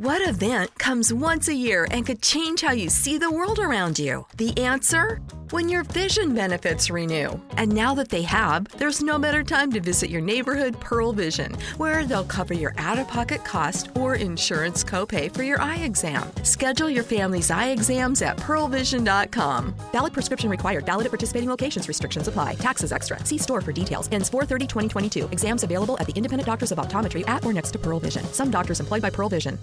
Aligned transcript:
What 0.00 0.26
event 0.26 0.78
comes 0.78 1.12
once 1.12 1.46
a 1.48 1.54
year 1.54 1.86
and 1.90 2.06
could 2.06 2.22
change 2.22 2.62
how 2.62 2.72
you 2.72 2.88
see 2.88 3.18
the 3.18 3.30
world 3.30 3.58
around 3.58 3.98
you? 3.98 4.24
The 4.38 4.56
answer? 4.56 5.20
When 5.50 5.68
your 5.68 5.82
vision 5.84 6.34
benefits 6.34 6.88
renew. 6.88 7.38
And 7.58 7.70
now 7.70 7.94
that 7.96 8.08
they 8.08 8.22
have, 8.22 8.64
there's 8.78 9.02
no 9.02 9.18
better 9.18 9.42
time 9.42 9.70
to 9.72 9.80
visit 9.82 10.08
your 10.08 10.22
neighborhood 10.22 10.80
Pearle 10.80 11.12
Vision, 11.12 11.54
where 11.76 12.06
they'll 12.06 12.24
cover 12.24 12.54
your 12.54 12.72
out 12.78 12.98
of 12.98 13.08
pocket 13.08 13.44
cost 13.44 13.90
or 13.94 14.14
insurance 14.14 14.82
copay 14.82 15.30
for 15.30 15.42
your 15.42 15.60
eye 15.60 15.84
exam. 15.84 16.26
Schedule 16.44 16.88
your 16.88 17.04
family's 17.04 17.50
eye 17.50 17.68
exams 17.68 18.22
at 18.22 18.38
pearlevision.com. 18.38 19.74
Valid 19.92 20.14
prescription 20.14 20.48
required. 20.48 20.86
Valid 20.86 21.04
at 21.04 21.10
participating 21.10 21.50
locations. 21.50 21.88
Restrictions 21.88 22.26
apply. 22.26 22.54
Taxes 22.54 22.90
extra. 22.90 23.22
See 23.26 23.36
store 23.36 23.60
for 23.60 23.72
details. 23.72 24.08
Ends 24.12 24.30
430 24.30 24.66
2022. 24.66 25.28
Exams 25.30 25.62
available 25.62 25.98
at 26.00 26.06
the 26.06 26.14
independent 26.14 26.46
doctors 26.46 26.72
of 26.72 26.78
optometry 26.78 27.22
at 27.28 27.44
or 27.44 27.52
next 27.52 27.72
to 27.72 27.78
Pearle 27.78 28.00
Vision. 28.00 28.24
Some 28.32 28.50
doctors 28.50 28.80
employed 28.80 29.02
by 29.02 29.10
Pearle 29.10 29.28
Vision. 29.28 29.58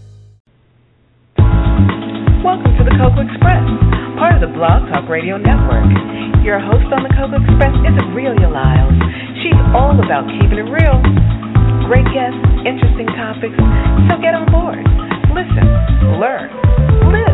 Welcome 2.48 2.80
to 2.80 2.84
the 2.88 2.96
Cocoa 2.96 3.28
Express, 3.28 3.60
part 4.16 4.32
of 4.32 4.40
the 4.40 4.48
Blog 4.56 4.88
Talk 4.88 5.12
Radio 5.12 5.36
Network. 5.36 5.84
Your 6.48 6.64
host 6.64 6.88
on 6.96 7.04
the 7.04 7.12
Cocoa 7.12 7.44
Express 7.44 7.76
is 7.84 7.92
Aurelia 8.08 8.48
Lyles. 8.48 8.96
She's 9.44 9.60
all 9.76 10.00
about 10.00 10.24
keeping 10.32 10.56
it 10.56 10.72
real. 10.72 10.96
Great 11.92 12.08
guests, 12.16 12.40
interesting 12.64 13.12
topics, 13.20 13.60
so 14.08 14.16
get 14.24 14.32
on 14.32 14.48
board. 14.48 14.80
Listen, 15.36 15.68
learn, 16.24 16.48
live. 17.12 17.27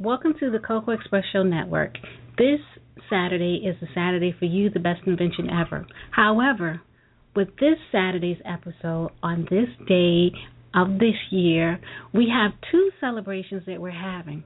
Welcome 0.00 0.32
to 0.40 0.50
the 0.50 0.58
Cocoa 0.58 0.92
Express 0.92 1.24
Show 1.30 1.42
Network. 1.42 1.92
This 2.38 2.60
Saturday 3.10 3.56
is 3.66 3.76
the 3.82 3.86
Saturday 3.94 4.34
for 4.38 4.46
you, 4.46 4.70
the 4.70 4.80
best 4.80 5.02
invention 5.06 5.50
ever. 5.50 5.86
However, 6.10 6.80
with 7.36 7.48
this 7.60 7.76
Saturday's 7.92 8.38
episode, 8.46 9.10
on 9.22 9.46
this 9.50 9.68
day 9.86 10.32
of 10.74 10.98
this 10.98 11.16
year, 11.30 11.78
we 12.14 12.32
have 12.34 12.52
two 12.72 12.90
celebrations 12.98 13.64
that 13.66 13.78
we're 13.78 13.90
having. 13.90 14.42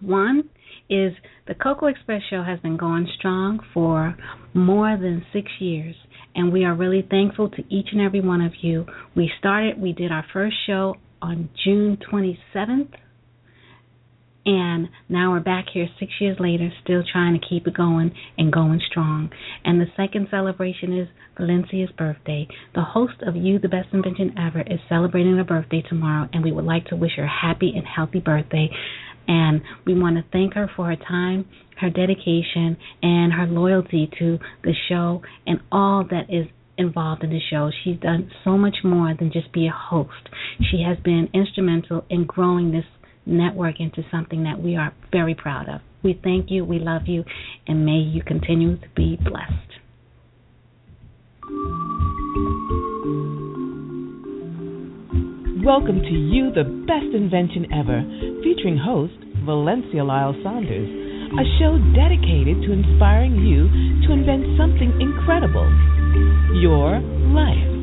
One 0.00 0.48
is 0.88 1.12
the 1.48 1.54
Cocoa 1.54 1.86
Express 1.86 2.22
show 2.30 2.44
has 2.44 2.60
been 2.60 2.76
going 2.76 3.08
strong 3.18 3.58
for 3.74 4.16
more 4.54 4.96
than 4.96 5.26
six 5.32 5.50
years, 5.58 5.96
and 6.36 6.52
we 6.52 6.64
are 6.64 6.74
really 6.76 7.04
thankful 7.10 7.50
to 7.50 7.62
each 7.68 7.88
and 7.90 8.00
every 8.00 8.20
one 8.20 8.42
of 8.42 8.52
you. 8.62 8.86
We 9.16 9.28
started, 9.40 9.82
we 9.82 9.92
did 9.92 10.12
our 10.12 10.24
first 10.32 10.54
show 10.68 10.94
on 11.20 11.48
June 11.64 11.98
27th, 12.12 12.92
and 14.48 14.88
now 15.10 15.32
we're 15.32 15.40
back 15.40 15.66
here 15.74 15.86
six 16.00 16.10
years 16.22 16.38
later, 16.40 16.70
still 16.82 17.02
trying 17.12 17.38
to 17.38 17.46
keep 17.46 17.66
it 17.66 17.76
going 17.76 18.12
and 18.38 18.50
going 18.50 18.80
strong. 18.90 19.28
And 19.62 19.78
the 19.78 19.92
second 19.94 20.28
celebration 20.30 20.98
is 20.98 21.08
Valencia's 21.36 21.90
birthday. 21.98 22.48
The 22.74 22.80
host 22.80 23.16
of 23.26 23.36
You, 23.36 23.58
the 23.58 23.68
Best 23.68 23.88
Invention 23.92 24.34
Ever, 24.38 24.62
is 24.62 24.80
celebrating 24.88 25.36
her 25.36 25.44
birthday 25.44 25.82
tomorrow, 25.86 26.30
and 26.32 26.42
we 26.42 26.50
would 26.50 26.64
like 26.64 26.86
to 26.86 26.96
wish 26.96 27.12
her 27.18 27.24
a 27.24 27.28
happy 27.28 27.74
and 27.76 27.86
healthy 27.86 28.20
birthday. 28.20 28.70
And 29.26 29.60
we 29.84 29.92
want 29.92 30.16
to 30.16 30.24
thank 30.32 30.54
her 30.54 30.70
for 30.74 30.86
her 30.86 30.96
time, 30.96 31.44
her 31.78 31.90
dedication, 31.90 32.78
and 33.02 33.34
her 33.34 33.46
loyalty 33.46 34.08
to 34.18 34.38
the 34.64 34.72
show 34.88 35.20
and 35.46 35.60
all 35.70 36.06
that 36.10 36.30
is 36.30 36.46
involved 36.78 37.22
in 37.22 37.28
the 37.28 37.40
show. 37.50 37.70
She's 37.84 38.00
done 38.00 38.30
so 38.44 38.56
much 38.56 38.76
more 38.82 39.14
than 39.18 39.30
just 39.30 39.52
be 39.52 39.66
a 39.66 39.72
host. 39.72 40.30
She 40.70 40.84
has 40.88 40.96
been 41.04 41.28
instrumental 41.34 42.06
in 42.08 42.24
growing 42.24 42.70
this 42.70 42.84
network 43.28 43.80
into 43.80 44.02
something 44.10 44.44
that 44.44 44.60
we 44.60 44.76
are 44.76 44.92
very 45.12 45.34
proud 45.34 45.68
of. 45.68 45.80
We 46.02 46.18
thank 46.22 46.50
you, 46.50 46.64
we 46.64 46.78
love 46.78 47.02
you, 47.06 47.24
and 47.66 47.84
may 47.84 47.98
you 47.98 48.22
continue 48.22 48.76
to 48.76 48.88
be 48.96 49.16
blessed. 49.16 49.68
Welcome 55.64 56.00
to 56.00 56.10
You, 56.10 56.50
the 56.50 56.64
Best 56.86 57.14
Invention 57.14 57.66
Ever, 57.72 58.00
featuring 58.42 58.78
host 58.78 59.14
Valencia 59.44 60.02
Lyle 60.02 60.34
Saunders, 60.42 60.88
a 61.36 61.44
show 61.58 61.76
dedicated 61.94 62.62
to 62.62 62.72
inspiring 62.72 63.36
you 63.44 63.68
to 64.06 64.12
invent 64.12 64.56
something 64.56 64.96
incredible 65.00 65.68
your 66.54 67.00
life. 67.34 67.77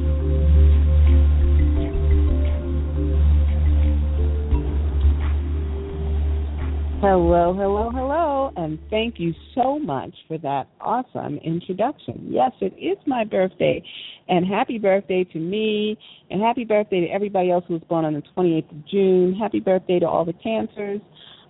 Hello, 7.08 7.54
hello, 7.54 7.92
hello, 7.92 8.52
and 8.58 8.80
thank 8.90 9.20
you 9.20 9.32
so 9.54 9.78
much 9.78 10.12
for 10.28 10.40
that 10.40 10.68
awesome 10.82 11.38
introduction. 11.38 12.30
Yes, 12.32 12.50
it 12.62 12.74
is 12.80 12.98
my 13.06 13.24
birthday, 13.24 13.84
and 14.28 14.44
happy 14.44 14.80
birthday 14.80 15.24
to 15.26 15.38
me, 15.38 16.00
and 16.32 16.42
happy 16.42 16.64
birthday 16.64 17.02
to 17.02 17.08
everybody 17.08 17.52
else 17.52 17.64
who 17.68 17.76
was 17.76 17.84
born 17.84 18.06
on 18.06 18.16
the 18.16 18.24
28th 18.36 18.72
of 18.72 18.88
June. 18.88 19.36
Happy 19.40 19.60
birthday 19.60 20.00
to 20.00 20.08
all 20.08 20.26
the 20.26 20.34
cancers, 20.34 21.00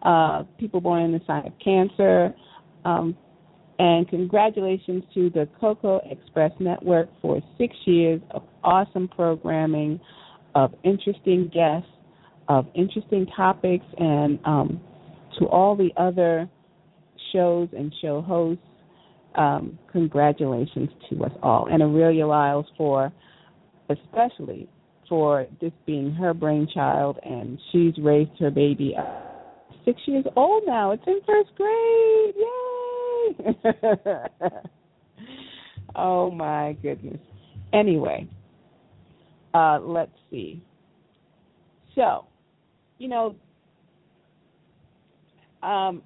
uh, 0.02 0.44
people 0.60 0.82
born 0.82 1.04
in 1.04 1.14
the 1.14 1.22
sign 1.26 1.48
of 1.48 1.54
Cancer, 1.64 2.36
um, 2.84 3.16
and 3.80 4.10
congratulations 4.10 5.06
to 5.14 5.30
the 5.30 5.48
Cocoa 5.62 6.02
Express 6.12 6.52
Network 6.60 7.08
for 7.22 7.40
six 7.58 7.74
years 7.86 8.20
of 8.32 8.44
awesome 8.62 9.08
programming, 9.08 10.02
of 10.54 10.76
interesting 10.84 11.48
guests, 11.48 11.88
of 12.50 12.68
interesting 12.76 13.26
topics, 13.38 13.86
and 13.98 14.38
um, 14.44 14.82
to 15.40 15.48
all 15.48 15.76
the 15.76 15.90
other 15.98 16.50
shows 17.34 17.70
and 17.76 17.94
show 18.02 18.22
hosts, 18.22 18.64
um, 19.36 19.78
congratulations 19.92 20.90
to 21.10 21.24
us 21.24 21.32
all. 21.44 21.68
And 21.70 21.82
Aurelia 21.82 22.26
Lyles 22.26 22.66
for, 22.78 23.12
especially 23.90 24.70
for 25.10 25.46
this 25.62 25.74
being 25.86 26.12
her 26.12 26.34
brainchild, 26.34 27.20
and 27.24 27.60
she's 27.72 27.94
raised 28.00 28.32
her 28.40 28.50
baby 28.50 28.96
up 28.98 29.26
six 29.86 30.02
years 30.06 30.26
old 30.36 30.64
now. 30.66 30.92
It's 30.92 31.04
in 31.06 31.20
first 31.26 31.50
grade. 31.56 32.36
Yay! 32.38 33.56
oh 35.96 36.32
my 36.32 36.76
goodness. 36.82 37.20
Anyway, 37.74 38.28
uh, 39.54 39.80
let's 39.82 40.12
see. 40.30 40.64
So, 41.94 42.26
you 42.98 43.08
know, 43.08 43.36
um, 45.66 46.04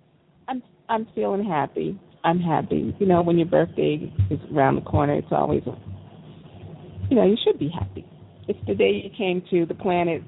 I'm 0.48 0.64
I'm 0.88 1.08
feeling 1.14 1.46
happy. 1.46 2.00
I'm 2.24 2.40
happy. 2.40 2.96
You 3.00 3.06
know, 3.06 3.22
when 3.22 3.38
your 3.38 3.48
birthday 3.48 4.12
is 4.30 4.40
around 4.54 4.76
the 4.76 4.82
corner, 4.82 5.14
it's 5.14 5.28
always, 5.32 5.62
you 7.10 7.16
know, 7.16 7.26
you 7.26 7.38
should 7.44 7.60
be 7.60 7.70
happy. 7.70 8.06
It's 8.48 8.60
the 8.68 8.76
day 8.76 9.02
you 9.04 9.10
came 9.16 9.44
to 9.52 9.66
the 9.66 9.76
planet 9.76 10.22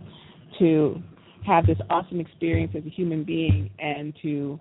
to 0.60 1.02
have 1.46 1.66
this 1.66 1.78
awesome 1.90 2.20
experience 2.20 2.74
as 2.78 2.86
a 2.86 2.90
human 2.90 3.24
being 3.24 3.70
and 3.80 4.14
to, 4.22 4.60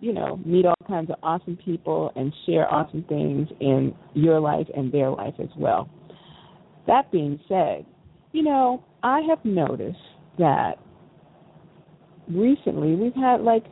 you 0.00 0.12
know, 0.12 0.40
meet 0.44 0.64
all 0.64 0.74
kinds 0.86 1.10
of 1.10 1.16
awesome 1.22 1.58
people 1.64 2.12
and 2.16 2.32
share 2.46 2.72
awesome 2.72 3.04
things 3.08 3.48
in 3.60 3.94
your 4.14 4.40
life 4.40 4.66
and 4.74 4.90
their 4.90 5.10
life 5.10 5.34
as 5.38 5.50
well. 5.56 5.88
That 6.86 7.10
being 7.12 7.38
said, 7.48 7.84
you 8.32 8.42
know, 8.42 8.82
I 9.02 9.20
have 9.28 9.44
noticed 9.44 9.98
that 10.38 10.74
recently 12.28 12.94
we've 12.94 13.14
had 13.14 13.42
like 13.42 13.64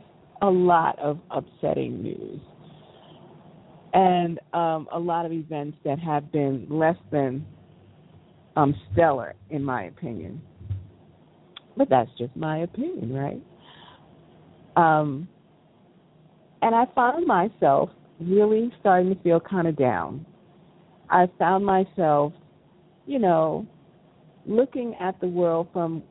a 0.43 0.49
lot 0.49 0.99
of 0.99 1.19
upsetting 1.31 2.03
news 2.03 2.39
and 3.93 4.39
um, 4.53 4.89
a 4.91 4.99
lot 4.99 5.25
of 5.25 5.31
events 5.31 5.77
that 5.85 5.97
have 5.99 6.31
been 6.33 6.67
less 6.69 6.97
than 7.11 7.45
um, 8.57 8.75
stellar, 8.91 9.35
in 9.49 9.63
my 9.63 9.83
opinion. 9.85 10.41
But 11.77 11.89
that's 11.89 12.09
just 12.17 12.35
my 12.35 12.59
opinion, 12.59 13.13
right? 13.13 13.41
Um, 14.75 15.29
and 16.61 16.75
I 16.75 16.85
found 16.93 17.25
myself 17.25 17.89
really 18.19 18.71
starting 18.81 19.15
to 19.15 19.21
feel 19.23 19.39
kind 19.39 19.67
of 19.67 19.77
down. 19.77 20.25
I 21.09 21.29
found 21.39 21.65
myself, 21.65 22.33
you 23.05 23.19
know, 23.19 23.65
looking 24.45 24.93
at 24.99 25.19
the 25.21 25.27
world 25.27 25.69
from 25.71 26.03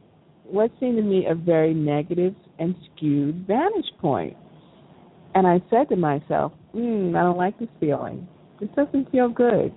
what 0.44 0.70
seemed 0.80 0.96
to 0.96 1.02
me 1.02 1.26
a 1.26 1.34
very 1.34 1.74
negative 1.74 2.34
and 2.58 2.74
skewed 2.94 3.46
vantage 3.46 3.90
point. 4.00 4.36
And 5.34 5.46
I 5.46 5.62
said 5.70 5.88
to 5.88 5.96
myself, 5.96 6.52
hmm, 6.72 7.14
I 7.16 7.22
don't 7.22 7.38
like 7.38 7.58
this 7.58 7.68
feeling. 7.80 8.28
This 8.60 8.68
doesn't 8.76 9.10
feel 9.10 9.28
good. 9.28 9.72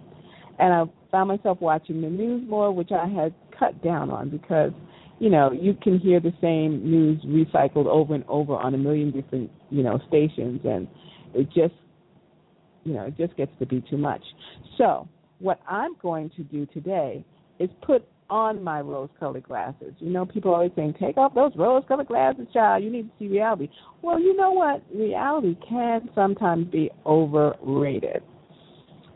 And 0.60 0.74
I 0.74 0.84
found 1.12 1.30
myself 1.30 1.60
watching 1.62 2.02
the 2.02 2.10
news 2.10 2.48
more, 2.50 2.72
which 2.72 2.92
I 2.92 3.08
had 3.08 3.34
cut 3.58 3.82
down 3.84 4.10
on 4.10 4.30
because, 4.30 4.72
you 5.20 5.30
know, 5.30 5.52
you 5.52 5.74
can 5.82 6.00
hear 6.00 6.20
the 6.20 6.34
same 6.42 6.84
news 6.90 7.22
recycled 7.24 7.86
over 7.86 8.16
and 8.16 8.26
over 8.28 8.54
on 8.56 8.74
a 8.74 8.78
million 8.78 9.12
different, 9.12 9.50
you 9.70 9.84
know, 9.84 10.00
stations 10.08 10.62
and 10.66 10.88
it 11.34 11.48
just 11.48 11.74
you 12.86 12.94
know, 12.94 13.04
it 13.04 13.18
just 13.18 13.36
gets 13.36 13.52
to 13.60 13.66
be 13.66 13.84
too 13.90 13.98
much. 13.98 14.22
So 14.78 15.08
what 15.40 15.60
I'm 15.68 15.96
going 16.02 16.30
to 16.38 16.44
do 16.44 16.66
today 16.68 17.26
is 17.60 17.70
put 17.82 18.08
on 18.30 18.64
my 18.64 18.82
rose 18.82 19.10
colored 19.20 19.44
glasses. 19.44 19.94
You 20.00 20.10
know, 20.10 20.26
people 20.26 20.54
always 20.54 20.72
saying, 20.76 20.96
Take 21.00 21.18
off 21.18 21.34
those 21.36 21.52
rose 21.56 21.84
colored 21.88 22.08
glasses, 22.08 22.48
child, 22.54 22.84
you 22.84 22.90
need 22.90 23.04
to 23.04 23.12
see 23.20 23.28
reality. 23.28 23.70
Well, 24.02 24.20
you 24.20 24.36
know 24.36 24.52
what? 24.52 24.84
Reality 24.94 25.58
can 25.68 26.10
sometimes 26.16 26.68
be 26.72 26.90
overrated. 27.06 28.24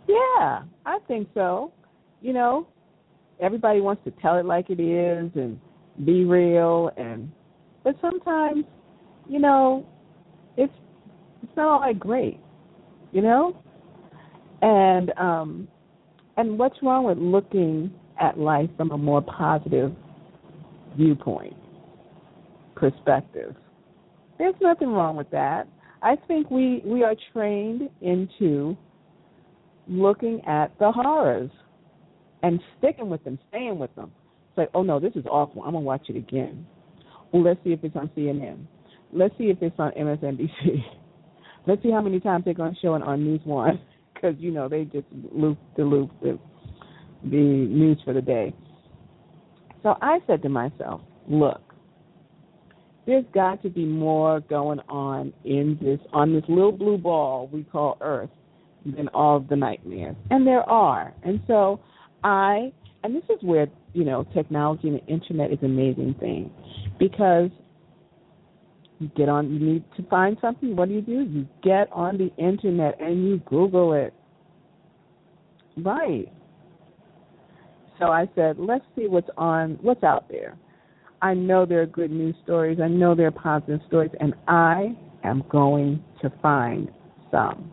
Yeah, 0.07 0.63
I 0.85 0.99
think 1.07 1.29
so. 1.33 1.71
You 2.21 2.33
know, 2.33 2.67
everybody 3.39 3.81
wants 3.81 4.03
to 4.05 4.11
tell 4.21 4.37
it 4.37 4.45
like 4.45 4.69
it 4.69 4.79
is 4.79 5.31
and 5.35 5.59
be 6.05 6.25
real 6.25 6.91
and 6.97 7.31
but 7.83 7.95
sometimes, 8.01 8.65
you 9.27 9.39
know, 9.39 9.85
it's 10.57 10.73
it's 11.43 11.51
not 11.55 11.67
all 11.67 11.87
that 11.87 11.99
great, 11.99 12.39
you 13.11 13.21
know? 13.21 13.61
And 14.61 15.11
um 15.17 15.67
and 16.37 16.57
what's 16.57 16.77
wrong 16.81 17.05
with 17.05 17.17
looking 17.17 17.91
at 18.19 18.39
life 18.39 18.69
from 18.77 18.91
a 18.91 18.97
more 18.97 19.21
positive 19.21 19.93
viewpoint, 20.97 21.55
perspective? 22.75 23.55
There's 24.37 24.55
nothing 24.61 24.89
wrong 24.89 25.15
with 25.15 25.29
that. 25.31 25.67
I 26.01 26.15
think 26.27 26.49
we 26.49 26.81
we 26.85 27.03
are 27.03 27.15
trained 27.33 27.89
into 28.01 28.77
looking 29.87 30.41
at 30.45 30.77
the 30.79 30.91
horrors 30.91 31.51
and 32.41 32.59
sticking 32.77 33.09
with 33.09 33.23
them, 33.23 33.37
staying 33.49 33.77
with 33.77 33.93
them. 33.95 34.11
It's 34.49 34.57
like, 34.57 34.69
oh 34.73 34.83
no, 34.83 34.99
this 34.99 35.13
is 35.15 35.25
awful. 35.25 35.61
I'm 35.63 35.73
gonna 35.73 35.79
watch 35.79 36.05
it 36.09 36.15
again. 36.15 36.65
Well, 37.31 37.43
let's 37.43 37.61
see 37.63 37.71
if 37.71 37.83
it's 37.83 37.95
on 37.95 38.09
CNN. 38.15 38.65
Let's 39.11 39.37
see 39.37 39.45
if 39.45 39.61
it's 39.61 39.75
on 39.79 39.91
MSNBC. 39.91 40.83
Let's 41.67 41.83
see 41.83 41.91
how 41.91 42.01
many 42.01 42.19
times 42.19 42.45
they're 42.45 42.53
going 42.53 42.73
to 42.73 42.79
show 42.79 42.95
it 42.95 43.03
on 43.03 43.23
News 43.23 43.41
One 43.43 43.79
because 44.13 44.35
you 44.39 44.51
know 44.51 44.67
they 44.69 44.85
just 44.85 45.05
loop 45.31 45.57
the 45.77 45.83
loop 45.83 46.11
the 46.21 46.39
the 47.23 47.37
news 47.37 47.99
for 48.05 48.13
the 48.13 48.21
day. 48.21 48.53
So 49.83 49.95
I 50.01 50.19
said 50.27 50.41
to 50.43 50.49
myself, 50.49 51.01
look, 51.27 51.61
there's 53.05 53.25
got 53.33 53.61
to 53.63 53.69
be 53.69 53.85
more 53.85 54.41
going 54.41 54.79
on 54.87 55.33
in 55.43 55.77
this 55.81 55.99
on 56.13 56.33
this 56.33 56.43
little 56.47 56.71
blue 56.71 56.97
ball 56.97 57.49
we 57.51 57.63
call 57.63 57.97
Earth 58.01 58.29
than 58.85 59.07
all 59.09 59.37
of 59.37 59.47
the 59.47 59.55
nightmares, 59.55 60.15
and 60.29 60.45
there 60.45 60.61
are. 60.69 61.13
And 61.23 61.41
so 61.47 61.79
I, 62.23 62.71
and 63.03 63.15
this 63.15 63.23
is 63.29 63.37
where 63.41 63.67
you 63.93 64.03
know 64.03 64.25
technology 64.33 64.89
and 64.89 64.97
the 64.97 65.05
internet 65.05 65.51
is 65.51 65.59
an 65.61 65.71
amazing 65.71 66.15
thing, 66.19 66.51
because 66.99 67.49
you 68.99 69.09
get 69.15 69.29
on, 69.29 69.51
you 69.51 69.59
need 69.59 69.83
to 69.97 70.03
find 70.03 70.37
something. 70.41 70.75
What 70.75 70.89
do 70.89 70.95
you 70.95 71.01
do? 71.01 71.21
You 71.21 71.47
get 71.63 71.91
on 71.91 72.17
the 72.17 72.31
internet 72.37 72.99
and 73.01 73.27
you 73.27 73.41
Google 73.49 73.93
it. 73.93 74.13
Right. 75.77 76.31
So 77.99 78.05
I 78.05 78.27
said, 78.33 78.57
let's 78.57 78.85
see 78.95 79.07
what's 79.07 79.29
on, 79.37 79.77
what's 79.81 80.03
out 80.03 80.29
there. 80.29 80.57
I 81.21 81.33
know 81.33 81.65
there 81.65 81.81
are 81.81 81.85
good 81.85 82.11
news 82.11 82.35
stories. 82.43 82.79
I 82.81 82.87
know 82.87 83.13
there 83.13 83.27
are 83.27 83.31
positive 83.31 83.81
stories, 83.87 84.11
and 84.21 84.33
I 84.47 84.95
am 85.23 85.43
going 85.49 86.01
to 86.21 86.31
find 86.41 86.89
some 87.29 87.71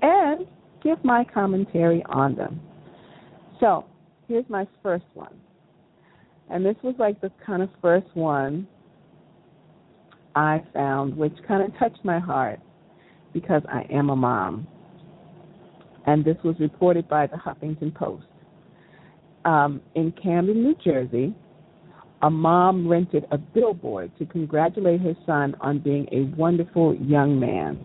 and 0.00 0.46
give 0.82 1.04
my 1.04 1.24
commentary 1.24 2.02
on 2.08 2.34
them. 2.34 2.58
So 3.60 3.84
here's 4.28 4.48
my 4.48 4.66
first 4.82 5.04
one. 5.12 5.34
And 6.48 6.64
this 6.64 6.76
was 6.82 6.94
like 6.98 7.20
the 7.20 7.30
kind 7.44 7.62
of 7.62 7.68
first 7.82 8.06
one 8.14 8.66
I 10.34 10.62
found, 10.72 11.16
which 11.16 11.34
kind 11.46 11.62
of 11.62 11.78
touched 11.78 12.02
my 12.02 12.18
heart 12.18 12.60
because 13.34 13.62
I 13.68 13.82
am 13.92 14.08
a 14.08 14.16
mom. 14.16 14.66
And 16.06 16.24
this 16.24 16.36
was 16.42 16.56
reported 16.58 17.08
by 17.08 17.26
the 17.26 17.36
Huffington 17.36 17.94
Post. 17.94 18.24
Um, 19.44 19.80
in 19.94 20.12
Camden, 20.12 20.62
New 20.62 20.76
Jersey, 20.84 21.34
a 22.22 22.30
mom 22.30 22.86
rented 22.86 23.24
a 23.30 23.38
billboard 23.38 24.12
to 24.18 24.26
congratulate 24.26 25.00
her 25.00 25.14
son 25.24 25.56
on 25.60 25.78
being 25.78 26.06
a 26.12 26.36
wonderful 26.36 26.94
young 26.96 27.40
man. 27.40 27.82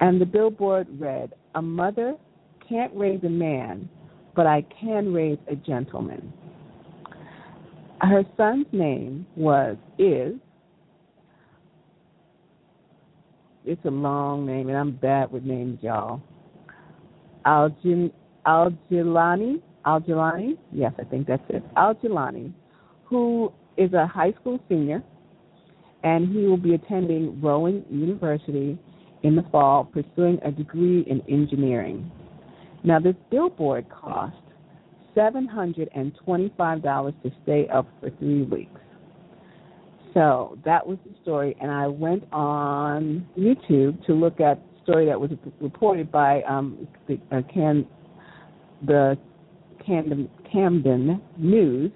And 0.00 0.20
the 0.20 0.24
billboard 0.24 0.86
read, 0.98 1.34
A 1.54 1.60
mother 1.60 2.14
can't 2.66 2.92
raise 2.94 3.22
a 3.24 3.28
man, 3.28 3.88
but 4.34 4.46
I 4.46 4.64
can 4.80 5.12
raise 5.12 5.38
a 5.50 5.56
gentleman. 5.56 6.32
Her 8.00 8.24
son's 8.38 8.66
name 8.72 9.26
was 9.36 9.76
is 9.98 10.36
it's 13.64 13.84
a 13.84 13.90
long 13.90 14.46
name 14.46 14.68
and 14.68 14.78
I'm 14.78 14.92
bad 14.92 15.30
with 15.30 15.44
names, 15.44 15.80
y'all. 15.82 16.22
Algin 17.46 18.10
Algilani 18.46 19.60
Algilani, 19.86 20.58
yes, 20.72 20.92
I 20.98 21.04
think 21.04 21.26
that's 21.26 21.42
it. 21.48 21.62
Algilani, 21.74 22.52
who 23.04 23.52
is 23.76 23.92
a 23.92 24.06
high 24.06 24.32
school 24.40 24.60
senior 24.68 25.02
and 26.02 26.32
he 26.32 26.46
will 26.46 26.56
be 26.56 26.74
attending 26.74 27.40
Rowan 27.40 27.84
University 27.90 28.78
in 29.22 29.36
the 29.36 29.44
fall 29.52 29.84
pursuing 29.84 30.40
a 30.44 30.50
degree 30.50 31.04
in 31.06 31.22
engineering. 31.28 32.10
Now, 32.82 32.98
this 32.98 33.14
billboard 33.30 33.86
cost 33.90 34.34
$725 35.16 37.22
to 37.22 37.30
stay 37.42 37.68
up 37.68 37.86
for 38.00 38.08
three 38.18 38.44
weeks. 38.44 38.80
So 40.14 40.58
that 40.64 40.86
was 40.86 40.96
the 41.04 41.12
story, 41.22 41.54
and 41.60 41.70
I 41.70 41.86
went 41.86 42.24
on 42.32 43.28
YouTube 43.38 44.04
to 44.06 44.14
look 44.14 44.40
at 44.40 44.56
the 44.56 44.82
story 44.82 45.06
that 45.06 45.20
was 45.20 45.30
reported 45.60 46.10
by 46.10 46.42
um, 46.42 46.88
the 47.06 47.20
uh, 47.30 47.42
Can, 47.52 47.86
the 48.86 49.16
Camden, 49.90 50.30
Camden 50.52 51.20
News, 51.36 51.90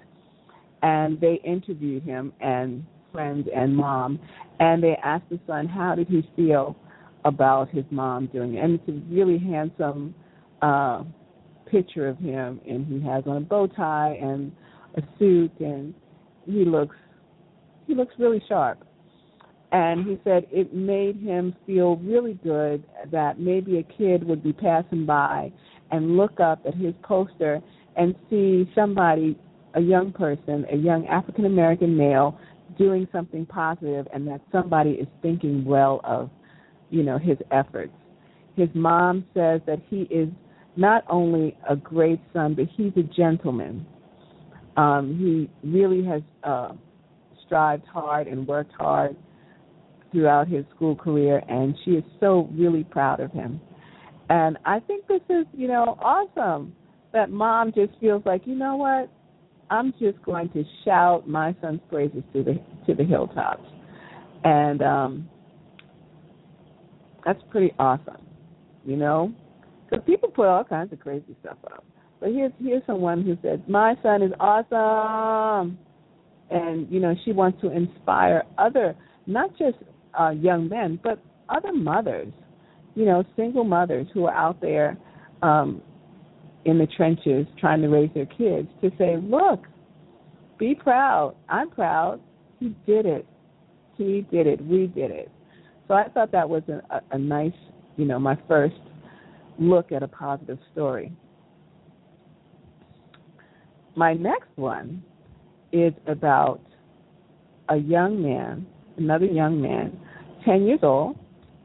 and 0.83 1.19
they 1.21 1.39
interviewed 1.45 2.03
him 2.03 2.33
and 2.41 2.85
friends 3.13 3.47
and 3.55 3.73
mom, 3.73 4.19
and 4.59 4.83
they 4.83 4.97
asked 5.01 5.29
the 5.29 5.39
son 5.47 5.65
how 5.65 5.95
did 5.95 6.07
he 6.09 6.27
feel 6.35 6.75
about 7.23 7.69
his 7.69 7.85
mom 7.91 8.27
doing 8.27 8.55
it, 8.55 8.63
and 8.63 8.79
it's 8.79 8.89
a 8.89 9.13
really 9.13 9.37
handsome 9.37 10.13
uh, 10.61 11.03
picture 11.71 12.09
of 12.09 12.17
him, 12.17 12.59
and 12.67 12.85
he 12.85 12.99
has 13.07 13.23
on 13.27 13.37
a 13.37 13.41
bow 13.41 13.65
tie 13.65 14.17
and 14.21 14.51
a 14.97 15.01
suit, 15.17 15.53
and 15.61 15.93
he 16.45 16.65
looks 16.65 16.97
he 17.87 17.95
looks 17.95 18.13
really 18.19 18.43
sharp. 18.49 18.85
And 19.71 20.05
he 20.05 20.19
said 20.23 20.47
it 20.51 20.73
made 20.73 21.17
him 21.17 21.55
feel 21.65 21.95
really 21.97 22.37
good 22.43 22.83
that 23.11 23.39
maybe 23.39 23.77
a 23.77 23.83
kid 23.83 24.23
would 24.23 24.43
be 24.43 24.53
passing 24.53 25.05
by 25.05 25.51
and 25.91 26.17
look 26.17 26.39
up 26.39 26.61
at 26.65 26.75
his 26.75 26.93
poster 27.03 27.61
and 27.95 28.15
see 28.29 28.69
somebody, 28.75 29.37
a 29.73 29.81
young 29.81 30.11
person, 30.11 30.65
a 30.71 30.75
young 30.75 31.07
African 31.07 31.45
American 31.45 31.95
male, 31.95 32.39
doing 32.77 33.07
something 33.11 33.45
positive, 33.45 34.07
and 34.13 34.27
that 34.27 34.41
somebody 34.51 34.91
is 34.91 35.07
thinking 35.21 35.63
well 35.65 36.01
of, 36.03 36.29
you 36.89 37.03
know, 37.03 37.17
his 37.17 37.37
efforts. 37.51 37.93
His 38.55 38.69
mom 38.73 39.25
says 39.33 39.61
that 39.67 39.79
he 39.89 40.01
is 40.03 40.29
not 40.75 41.03
only 41.09 41.57
a 41.69 41.75
great 41.75 42.19
son, 42.33 42.53
but 42.53 42.65
he's 42.75 42.91
a 42.97 43.03
gentleman. 43.03 43.85
Um, 44.77 45.17
he 45.19 45.67
really 45.67 46.03
has 46.05 46.21
uh, 46.43 46.73
strived 47.45 47.85
hard 47.85 48.27
and 48.27 48.45
worked 48.45 48.73
hard 48.73 49.15
throughout 50.11 50.47
his 50.47 50.65
school 50.75 50.95
career, 50.95 51.41
and 51.47 51.75
she 51.83 51.91
is 51.91 52.03
so 52.19 52.49
really 52.53 52.83
proud 52.83 53.19
of 53.19 53.31
him. 53.31 53.59
And 54.29 54.57
I 54.65 54.79
think 54.79 55.07
this 55.07 55.21
is, 55.29 55.45
you 55.53 55.67
know, 55.67 55.97
awesome 56.01 56.73
that 57.15 57.31
mom 57.31 57.71
just 57.73 57.93
feels 57.99 58.21
like, 58.25 58.45
you 58.45 58.55
know 58.55 58.75
what, 58.75 59.09
I'm 59.71 59.93
just 59.93 60.21
going 60.23 60.49
to 60.49 60.63
shout 60.83 61.27
my 61.27 61.55
son's 61.61 61.79
praises 61.89 62.21
to 62.33 62.43
the 62.43 62.53
to 62.85 62.93
the 62.93 63.03
hilltops, 63.03 63.67
and 64.43 64.83
um, 64.83 65.29
that's 67.25 67.41
pretty 67.49 67.73
awesome, 67.79 68.21
you 68.85 68.97
know, 68.97 69.33
because 69.89 70.05
people 70.05 70.29
put 70.29 70.45
all 70.45 70.63
kinds 70.63 70.93
of 70.93 70.99
crazy 70.99 71.35
stuff 71.41 71.57
up. 71.71 71.83
But 72.19 72.29
here's 72.29 72.51
here's 72.61 72.83
someone 72.85 73.23
who 73.23 73.37
says, 73.41 73.59
my 73.67 73.95
son 74.03 74.21
is 74.21 74.31
awesome. 74.39 75.79
And 76.51 76.87
you 76.91 76.99
know 76.99 77.15
she 77.25 77.31
wants 77.31 77.59
to 77.61 77.71
inspire 77.71 78.43
other 78.59 78.95
not 79.25 79.49
just 79.57 79.77
uh, 80.19 80.29
young 80.29 80.69
men 80.69 80.99
but 81.03 81.19
other 81.49 81.73
mothers 81.73 82.31
you 82.93 83.03
know 83.03 83.23
single 83.35 83.63
mothers 83.63 84.05
who 84.13 84.25
are 84.25 84.33
out 84.33 84.61
there 84.61 84.95
um, 85.41 85.81
in 86.65 86.77
the 86.77 86.87
trenches 86.87 87.47
trying 87.59 87.81
to 87.81 87.87
raise 87.87 88.09
their 88.13 88.25
kids 88.25 88.67
to 88.81 88.91
say 88.97 89.17
look 89.21 89.65
be 90.57 90.73
proud. 90.73 91.35
I'm 91.49 91.69
proud. 91.69 92.21
He 92.59 92.69
did 92.85 93.05
it. 93.05 93.25
He 93.97 94.25
did 94.31 94.47
it. 94.47 94.65
We 94.65 94.87
did 94.87 95.11
it. 95.11 95.29
So 95.87 95.93
i 95.93 96.07
thought 96.07 96.31
that 96.31 96.47
was 96.47 96.63
a, 96.69 97.01
a 97.11 97.17
nice 97.17 97.53
you 97.97 98.05
know 98.05 98.19
my 98.19 98.37
first 98.47 98.75
look 99.59 99.91
at 99.91 100.03
a 100.03 100.07
positive 100.07 100.59
story. 100.71 101.11
My 103.95 104.13
next 104.13 104.49
one 104.55 105.03
is 105.71 105.93
about 106.07 106.61
a 107.69 107.77
young 107.77 108.21
man, 108.21 108.67
another 108.97 109.25
young 109.25 109.61
man, 109.61 109.97
10 110.43 110.63
years 110.63 110.79
old. 110.83 111.17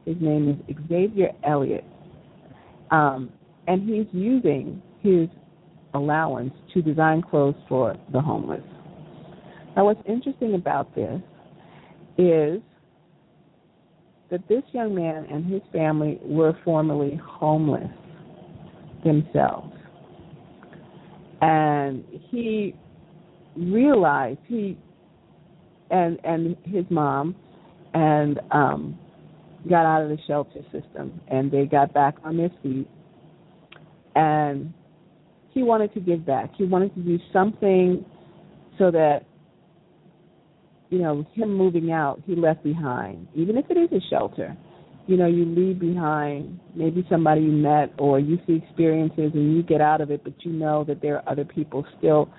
His 0.05 0.15
name 0.19 0.63
is 0.67 0.75
Xavier 0.87 1.31
Elliott. 1.43 1.83
Um, 2.89 3.31
and 3.67 3.87
he's 3.87 4.07
using 4.11 4.81
his 5.01 5.27
allowance 5.93 6.53
to 6.73 6.81
design 6.81 7.21
clothes 7.21 7.55
for 7.67 7.95
the 8.11 8.21
homeless. 8.21 8.63
Now, 9.75 9.85
what's 9.85 10.01
interesting 10.07 10.55
about 10.55 10.93
this 10.95 11.21
is 12.17 12.61
that 14.29 14.47
this 14.47 14.63
young 14.71 14.95
man 14.95 15.25
and 15.29 15.45
his 15.45 15.61
family 15.73 16.19
were 16.23 16.57
formerly 16.63 17.19
homeless 17.23 17.89
themselves. 19.03 19.73
And 21.41 22.05
he 22.29 22.75
realized 23.55 24.39
he 24.47 24.77
and 25.89 26.17
and 26.23 26.55
his 26.63 26.85
mom 26.89 27.35
and 27.93 28.39
um 28.51 28.97
got 29.69 29.85
out 29.85 30.03
of 30.03 30.09
the 30.09 30.17
shelter 30.25 30.61
system 30.71 31.19
and 31.27 31.51
they 31.51 31.65
got 31.65 31.93
back 31.93 32.15
on 32.23 32.37
their 32.37 32.51
feet 32.63 32.87
and 34.15 34.73
he 35.53 35.63
wanted 35.63 35.93
to 35.93 35.99
give 35.99 36.25
back. 36.25 36.51
He 36.57 36.65
wanted 36.65 36.93
to 36.95 37.01
do 37.01 37.17
something 37.31 38.05
so 38.77 38.91
that 38.91 39.25
you 40.91 40.99
know, 40.99 41.25
him 41.33 41.55
moving 41.55 41.91
out, 41.91 42.21
he 42.25 42.35
left 42.35 42.63
behind, 42.63 43.27
even 43.33 43.57
if 43.57 43.65
it 43.69 43.77
is 43.77 43.89
a 43.93 44.09
shelter. 44.09 44.55
You 45.07 45.17
know, 45.17 45.25
you 45.25 45.45
leave 45.45 45.79
behind 45.79 46.59
maybe 46.75 47.05
somebody 47.09 47.41
you 47.41 47.51
met 47.51 47.93
or 47.97 48.19
you 48.19 48.37
see 48.45 48.61
experiences 48.63 49.31
and 49.33 49.55
you 49.55 49.63
get 49.63 49.81
out 49.81 50.01
of 50.01 50.11
it, 50.11 50.23
but 50.23 50.33
you 50.39 50.51
know 50.51 50.83
that 50.83 51.01
there 51.01 51.15
are 51.15 51.29
other 51.29 51.45
people 51.45 51.85
still 51.97 52.29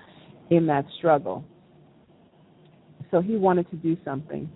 in 0.51 0.67
that 0.67 0.85
struggle. 0.97 1.43
So 3.09 3.21
he 3.21 3.35
wanted 3.35 3.69
to 3.71 3.75
do 3.75 3.97
something. 4.05 4.49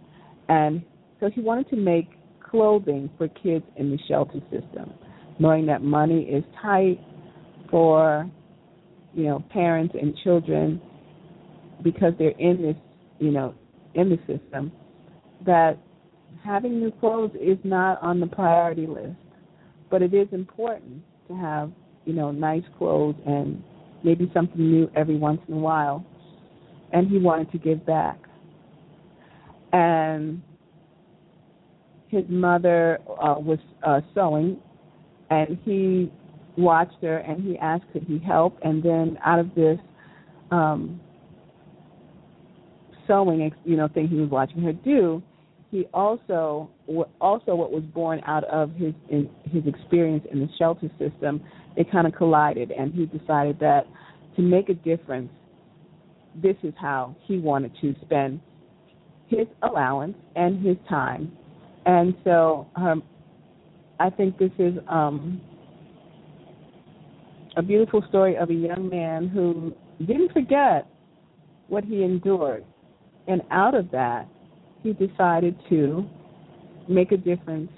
And 0.48 0.84
so 1.20 1.30
he 1.30 1.42
wanted 1.42 1.68
to 1.72 1.76
make 1.76 2.10
clothing 2.40 3.10
for 3.18 3.28
kids 3.28 3.66
in 3.78 3.90
the 3.90 3.98
shelter 4.08 4.40
system, 4.52 4.94
knowing 5.40 5.66
that 5.66 5.82
money 5.82 6.22
is 6.22 6.44
tight 6.62 7.00
for, 7.70 8.30
you 9.18 9.24
know, 9.24 9.44
parents 9.52 9.96
and 10.00 10.16
children 10.24 10.80
because 11.84 12.14
they're 12.20 12.38
in 12.38 12.62
this, 12.62 12.76
you 13.20 13.32
know, 13.32 13.56
in 13.96 14.10
the 14.10 14.18
system 14.28 14.72
that 15.44 15.78
having 16.46 16.80
new 16.80 16.92
clothes 17.00 17.32
is 17.42 17.58
not 17.64 18.02
on 18.04 18.20
the 18.20 18.28
priority 18.28 18.86
list, 18.86 19.16
but 19.90 20.04
it 20.04 20.14
is 20.14 20.28
important 20.32 21.02
to 21.28 21.36
have, 21.36 21.72
you 22.06 22.14
know, 22.14 22.30
nice 22.30 22.62
clothes 22.78 23.16
and 23.26 23.62
maybe 24.04 24.30
something 24.36 24.60
new 24.60 24.90
every 24.96 25.18
once 25.18 25.42
in 25.48 25.56
a 25.56 25.58
while. 25.58 26.06
And 26.94 27.10
he 27.10 27.18
wanted 27.18 27.52
to 27.54 27.58
give 27.58 27.84
back. 27.88 28.20
And 29.74 30.44
his 32.08 32.24
mother 32.30 33.00
uh, 33.10 33.36
was 33.40 33.60
uh, 33.84 34.02
sewing, 34.14 34.58
and 35.32 35.58
he 35.66 36.12
watched 36.58 37.02
her 37.02 37.18
and 37.20 37.44
he 37.44 37.58
asked 37.58 37.86
could 37.94 38.04
he 38.04 38.20
help. 38.20 38.58
And 38.64 38.84
then 38.84 39.18
out 39.24 39.40
of 39.40 39.54
this 39.56 39.78
um, 40.52 41.00
sewing, 43.08 43.52
you 43.64 43.78
know, 43.78 43.88
thing 43.88 44.08
he 44.08 44.16
was 44.16 44.30
watching 44.30 44.62
her 44.64 44.74
do, 44.74 45.22
he 45.72 45.86
also 45.94 46.70
also 47.20 47.56
what 47.56 47.72
was 47.72 47.84
born 47.94 48.22
out 48.26 48.46
of 48.46 48.72
his 48.76 48.94
his 49.10 49.66
experience 49.66 50.26
in 50.32 50.40
the 50.40 50.48
shelter 50.58 50.90
system. 50.98 51.44
it 51.76 51.92
kind 51.92 52.08
of 52.08 52.14
collided, 52.16 52.72
and 52.72 52.94
he 52.94 53.06
decided 53.06 53.60
that 53.60 53.86
to 54.36 54.42
make 54.42 54.70
a 54.70 54.74
difference, 54.74 55.30
this 56.36 56.56
is 56.64 56.74
how 56.80 57.16
he 57.26 57.38
wanted 57.38 57.72
to 57.82 57.94
spend 58.02 58.40
his 59.28 59.48
allowance 59.62 60.16
and 60.36 60.66
his 60.66 60.78
time. 60.90 61.32
And 61.86 62.16
so, 62.24 62.68
um, 62.76 63.04
I 64.00 64.10
think 64.10 64.38
this 64.38 64.52
is 64.58 64.74
um, 64.88 65.42
a 67.58 67.62
beautiful 67.64 68.04
story 68.08 68.38
of 68.38 68.50
a 68.52 68.54
young 68.54 68.88
man 68.88 69.28
who 69.28 69.74
didn't 70.06 70.32
forget 70.32 70.88
what 71.68 71.84
he 71.84 72.04
endured 72.04 72.64
and 73.28 73.42
out 73.52 73.76
of 73.76 73.92
that, 73.92 74.28
he 74.84 74.94
decided 74.94 75.58
to 75.70 76.08
make 76.88 77.12
a 77.12 77.18
difference 77.18 77.72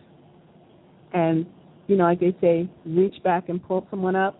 and, 1.13 1.45
you 1.87 1.95
know, 1.95 2.03
like 2.03 2.19
they 2.19 2.35
say, 2.39 2.69
reach 2.85 3.23
back 3.23 3.49
and 3.49 3.63
pull 3.65 3.87
someone 3.89 4.15
up. 4.15 4.39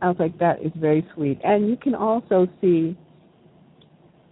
I 0.00 0.08
was 0.08 0.16
like, 0.18 0.38
that 0.38 0.62
is 0.62 0.72
very 0.76 1.06
sweet. 1.14 1.40
And 1.44 1.68
you 1.68 1.76
can 1.76 1.94
also 1.94 2.48
see 2.60 2.96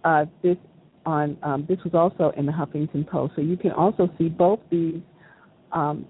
uh, 0.03 0.25
this 0.41 0.57
on, 1.05 1.37
um, 1.43 1.65
this 1.67 1.77
was 1.83 1.93
also 1.93 2.31
in 2.35 2.47
the 2.47 2.51
Huffington 2.51 3.07
Post. 3.07 3.33
So 3.35 3.41
you 3.41 3.57
can 3.57 3.71
also 3.71 4.09
see 4.17 4.29
both 4.29 4.59
these 4.71 5.01
um, 5.71 6.07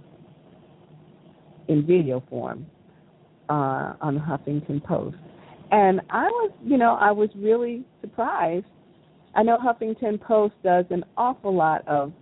in 1.68 1.86
video 1.86 2.24
form 2.30 2.68
uh, 3.50 3.94
on 4.02 4.16
the 4.16 4.22
Huffington 4.22 4.84
Post. 4.84 5.18
And 5.72 6.02
I 6.10 6.26
was, 6.26 6.52
you 6.64 6.78
know, 6.78 6.96
I 7.00 7.12
was 7.12 7.30
really 7.36 7.84
surprised 8.02 8.66
I 9.36 9.44
know 9.44 9.58
Huffington 9.58 10.20
Post 10.22 10.54
does 10.64 10.86
an 10.90 11.04
awful 11.18 11.54
lot 11.54 11.86
of 11.88 12.14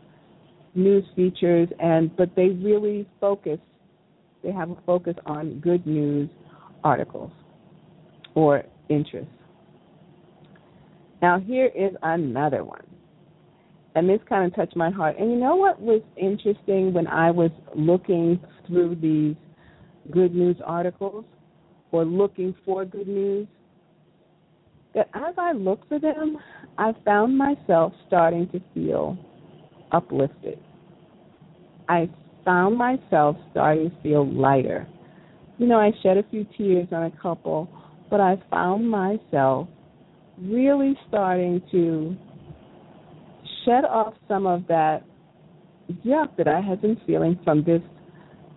news 0.73 1.05
features 1.15 1.69
and 1.79 2.15
but 2.15 2.35
they 2.35 2.49
really 2.49 3.07
focus 3.21 3.59
they 4.43 4.51
have 4.51 4.71
a 4.71 4.77
focus 4.85 5.13
on 5.27 5.59
good 5.59 5.85
news 5.85 6.29
articles 6.83 7.31
or 8.33 8.63
interests. 8.89 9.31
Now 11.21 11.39
here 11.39 11.67
is 11.67 11.93
another 12.01 12.63
one. 12.63 12.81
And 13.95 14.09
this 14.09 14.19
kind 14.27 14.43
of 14.43 14.55
touched 14.55 14.75
my 14.75 14.89
heart. 14.89 15.17
And 15.19 15.31
you 15.31 15.37
know 15.37 15.55
what 15.55 15.79
was 15.79 16.01
interesting 16.17 16.93
when 16.93 17.05
I 17.05 17.29
was 17.29 17.51
looking 17.75 18.39
through 18.65 18.95
these 18.95 19.35
good 20.11 20.33
news 20.33 20.57
articles 20.65 21.25
or 21.91 22.05
looking 22.05 22.55
for 22.65 22.85
good 22.85 23.07
news? 23.07 23.47
That 24.95 25.09
as 25.13 25.33
I 25.37 25.53
looked 25.53 25.87
for 25.87 25.99
them, 25.99 26.37
I 26.77 26.91
found 27.03 27.37
myself 27.37 27.93
starting 28.07 28.47
to 28.49 28.61
feel 28.73 29.17
uplifted. 29.91 30.59
I 31.89 32.09
found 32.45 32.77
myself 32.77 33.35
starting 33.51 33.89
to 33.89 34.01
feel 34.01 34.31
lighter. 34.31 34.87
You 35.57 35.67
know, 35.67 35.79
I 35.79 35.91
shed 36.01 36.17
a 36.17 36.23
few 36.29 36.45
tears 36.57 36.87
on 36.91 37.03
a 37.03 37.11
couple, 37.21 37.69
but 38.09 38.19
I 38.19 38.35
found 38.49 38.89
myself 38.89 39.67
really 40.39 40.97
starting 41.07 41.61
to 41.71 42.15
shed 43.65 43.85
off 43.85 44.13
some 44.27 44.45
of 44.45 44.67
that 44.67 45.03
yuck 46.05 46.35
that 46.37 46.47
I 46.47 46.59
had 46.61 46.81
been 46.81 46.99
feeling 47.05 47.39
from 47.43 47.63
this, 47.63 47.81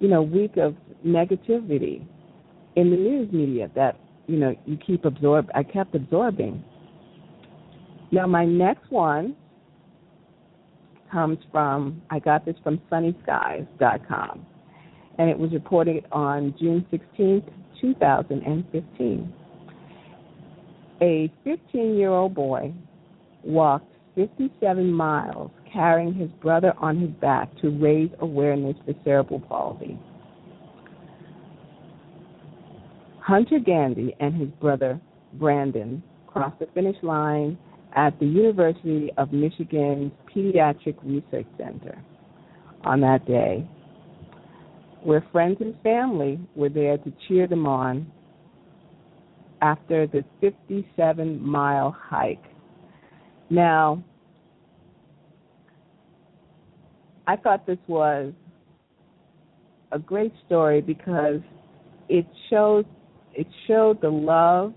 you 0.01 0.09
know, 0.09 0.23
week 0.23 0.57
of 0.57 0.75
negativity 1.05 2.07
in 2.77 2.91
the 2.91 2.97
news 2.97 3.33
media 3.33 3.71
that, 3.75 3.99
you 4.27 4.39
know, 4.39 4.55
you 4.67 4.77
keep 4.77 5.05
absorb 5.05 5.49
I 5.55 5.63
kept 5.63 5.95
absorbing. 5.95 6.63
Now, 8.13 8.27
my 8.27 8.45
next 8.45 8.91
one 8.91 9.37
comes 11.11 11.39
from, 11.51 12.03
I 12.11 12.19
got 12.19 12.45
this 12.45 12.57
from 12.63 12.81
sunnyskyz.com, 12.91 14.47
and 15.19 15.31
it 15.31 15.39
was 15.39 15.53
reported 15.53 16.05
on 16.13 16.55
June 16.59 16.87
16th, 16.93 17.49
2015. 17.81 19.33
A 21.03 21.33
15 21.45 21.97
year 21.97 22.11
old 22.11 22.35
boy 22.35 22.73
walked 23.45 23.93
57 24.15 24.91
miles 24.91 25.51
carrying 25.73 26.15
his 26.15 26.31
brother 26.43 26.73
on 26.79 26.99
his 26.99 27.11
back 27.21 27.49
to 27.61 27.71
raise 27.71 28.11
awareness 28.21 28.77
for 28.85 28.95
cerebral 29.05 29.41
palsy. 29.41 29.99
Hunter 33.21 33.59
Gandee 33.59 34.15
and 34.21 34.35
his 34.35 34.49
brother 34.61 35.01
Brandon 35.35 36.03
crossed 36.27 36.59
the 36.59 36.67
finish 36.75 36.97
line 37.03 37.59
at 37.97 38.19
the 38.21 38.27
University 38.27 39.11
of 39.17 39.33
Michigan's 39.33 40.13
Pediatric 40.33 40.97
Research 41.03 41.47
Center 41.59 42.01
on 42.85 43.01
that 43.01 43.27
day, 43.27 43.69
where 45.03 45.25
friends 45.33 45.57
and 45.61 45.75
family 45.83 46.39
were 46.55 46.69
there 46.69 46.99
to 46.99 47.13
cheer 47.27 47.47
them 47.47 47.67
on 47.67 48.11
after 49.63 50.07
the 50.07 50.23
57 50.41 51.43
mile 51.43 51.97
hike. 51.99 52.45
Now, 53.51 54.05
I 57.27 57.37
thought 57.37 57.67
this 57.67 57.79
was 57.89 58.33
a 59.93 59.99
great 59.99 60.33
story 60.47 60.81
because 60.81 61.41
it 62.09 62.27
shows 62.51 62.85
it 63.35 63.47
showed 63.67 64.01
the 64.01 64.09
love 64.09 64.73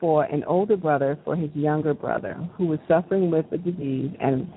for 0.00 0.24
an 0.24 0.44
older 0.44 0.76
brother 0.76 1.18
for 1.24 1.36
his 1.36 1.50
younger 1.54 1.94
brother 1.94 2.34
who 2.56 2.66
was 2.66 2.78
suffering 2.88 3.30
with 3.30 3.46
a 3.52 3.58
disease, 3.58 4.10
and 4.20 4.48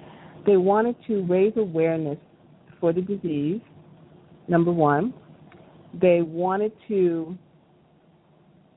they 0.46 0.58
wanted 0.58 0.96
to 1.08 1.26
raise 1.26 1.54
awareness 1.56 2.18
for 2.80 2.94
the 2.94 3.02
disease. 3.02 3.62
Number 4.48 4.72
one, 4.72 5.14
they 6.02 6.22
wanted 6.22 6.72
to. 6.88 7.38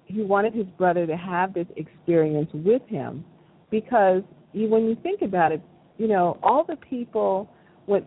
He 0.05 0.23
wanted 0.23 0.55
his 0.55 0.67
brother 0.79 1.07
to 1.07 1.17
have 1.17 1.55
this 1.55 1.67
experience 1.77 2.49
with 2.53 2.83
him 2.87 3.25
because 3.71 4.23
when 4.53 4.85
you 4.85 4.97
think 5.03 5.23
about 5.23 5.51
it, 5.51 5.61
you 5.99 6.09
know 6.09 6.38
all 6.43 6.65
the 6.65 6.76
people 6.76 7.49
with 7.87 8.05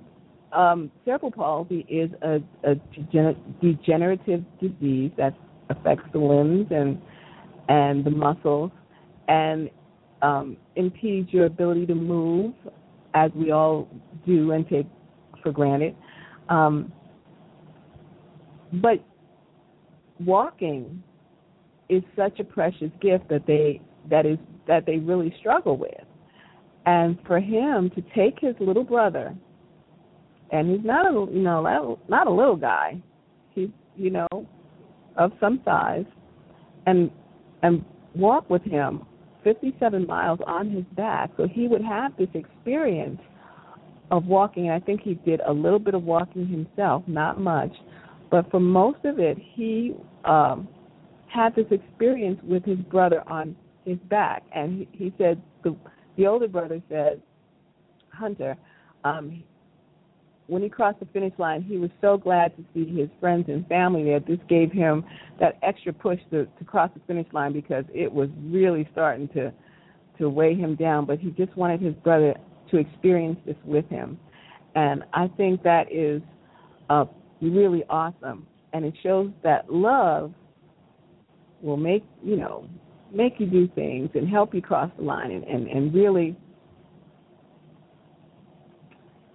um, 0.51 0.91
cerebral 1.05 1.31
palsy 1.31 1.85
is 1.89 2.09
a, 2.21 2.39
a 2.63 2.75
degenerative 3.61 4.43
disease 4.59 5.11
that 5.17 5.35
affects 5.69 6.05
the 6.11 6.19
limbs 6.19 6.67
and 6.71 6.99
and 7.67 8.03
the 8.03 8.09
muscles 8.09 8.71
and 9.27 9.69
um, 10.21 10.57
impedes 10.75 11.31
your 11.31 11.45
ability 11.45 11.85
to 11.85 11.95
move, 11.95 12.53
as 13.13 13.31
we 13.35 13.51
all 13.51 13.87
do 14.25 14.51
and 14.51 14.67
take 14.67 14.87
for 15.41 15.51
granted. 15.51 15.95
Um, 16.49 16.91
but 18.73 19.03
walking 20.19 21.01
is 21.89 22.03
such 22.15 22.39
a 22.39 22.43
precious 22.43 22.91
gift 23.01 23.29
that 23.29 23.45
they 23.47 23.81
that 24.09 24.25
is 24.25 24.37
that 24.67 24.85
they 24.85 24.97
really 24.97 25.33
struggle 25.39 25.77
with. 25.77 25.91
And 26.85 27.17
for 27.27 27.39
him 27.39 27.91
to 27.91 28.01
take 28.15 28.39
his 28.39 28.55
little 28.59 28.83
brother, 28.83 29.35
and 30.51 30.69
he's 30.69 30.85
not 30.85 31.05
a 31.05 31.31
you 31.31 31.41
know 31.41 31.99
not 32.07 32.27
a 32.27 32.31
little 32.31 32.55
guy, 32.55 33.01
he's 33.53 33.69
you 33.95 34.09
know 34.09 34.27
of 35.17 35.31
some 35.39 35.61
size, 35.65 36.05
and 36.85 37.11
and 37.61 37.83
walk 38.15 38.49
with 38.49 38.63
him 38.63 39.05
57 39.43 40.05
miles 40.07 40.39
on 40.45 40.69
his 40.69 40.83
back, 40.95 41.31
so 41.37 41.47
he 41.47 41.67
would 41.67 41.83
have 41.83 42.15
this 42.17 42.29
experience 42.33 43.19
of 44.11 44.25
walking. 44.25 44.69
And 44.69 44.73
I 44.73 44.85
think 44.85 45.01
he 45.01 45.15
did 45.15 45.41
a 45.41 45.51
little 45.51 45.79
bit 45.79 45.93
of 45.93 46.03
walking 46.03 46.47
himself, 46.47 47.03
not 47.07 47.39
much, 47.39 47.71
but 48.31 48.49
for 48.51 48.59
most 48.59 49.03
of 49.05 49.19
it, 49.19 49.37
he 49.53 49.95
um, 50.25 50.67
had 51.27 51.55
this 51.55 51.65
experience 51.71 52.39
with 52.43 52.63
his 52.65 52.77
brother 52.77 53.23
on 53.27 53.55
his 53.85 53.97
back, 54.09 54.43
and 54.53 54.79
he, 54.79 55.05
he 55.05 55.13
said 55.17 55.41
the 55.63 55.75
the 56.19 56.27
older 56.27 56.49
brother 56.49 56.81
said, 56.89 57.21
Hunter, 58.09 58.57
um, 59.05 59.41
when 60.47 60.61
he 60.61 60.67
crossed 60.67 60.99
the 60.99 61.05
finish 61.07 61.31
line, 61.37 61.61
he 61.61 61.77
was 61.77 61.89
so 62.01 62.17
glad 62.17 62.55
to 62.57 62.65
see 62.73 62.85
his 62.93 63.07
friends 63.21 63.45
and 63.47 63.65
family 63.67 64.03
there. 64.03 64.19
This 64.19 64.39
gave 64.49 64.69
him 64.69 65.05
that 65.39 65.57
extra 65.63 65.93
push 65.93 66.19
to, 66.31 66.45
to 66.45 66.65
cross 66.65 66.91
the 66.93 66.99
finish 67.07 67.27
line 67.31 67.53
because 67.53 67.85
it 67.93 68.11
was 68.11 68.27
really 68.43 68.87
starting 68.91 69.29
to 69.29 69.53
to 70.17 70.29
weigh 70.29 70.53
him 70.53 70.75
down. 70.75 71.05
But 71.05 71.19
he 71.19 71.29
just 71.31 71.55
wanted 71.55 71.79
his 71.79 71.93
brother 72.03 72.35
to 72.71 72.77
experience 72.77 73.39
this 73.45 73.55
with 73.63 73.87
him, 73.87 74.19
and 74.75 75.05
I 75.13 75.29
think 75.37 75.63
that 75.63 75.89
is 75.89 76.21
uh, 76.89 77.05
really 77.41 77.85
awesome. 77.89 78.45
And 78.73 78.83
it 78.83 78.93
shows 79.01 79.31
that 79.43 79.71
love 79.71 80.33
will 81.61 81.77
make 81.77 82.03
you 82.21 82.35
know 82.35 82.67
make 83.13 83.39
you 83.39 83.45
do 83.45 83.67
things 83.75 84.09
and 84.13 84.27
help 84.29 84.53
you 84.53 84.61
cross 84.61 84.91
the 84.97 85.03
line 85.03 85.31
and, 85.31 85.43
and, 85.43 85.67
and 85.67 85.93
really 85.93 86.35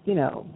you 0.05 0.15
know 0.15 0.47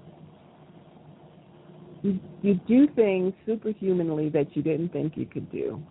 you, 2.02 2.20
you 2.42 2.54
do 2.66 2.86
things 2.94 3.32
superhumanly 3.46 4.28
that 4.30 4.56
you 4.56 4.62
didn't 4.62 4.90
think 4.90 5.14
you 5.16 5.26
could 5.26 5.50
do. 5.50 5.82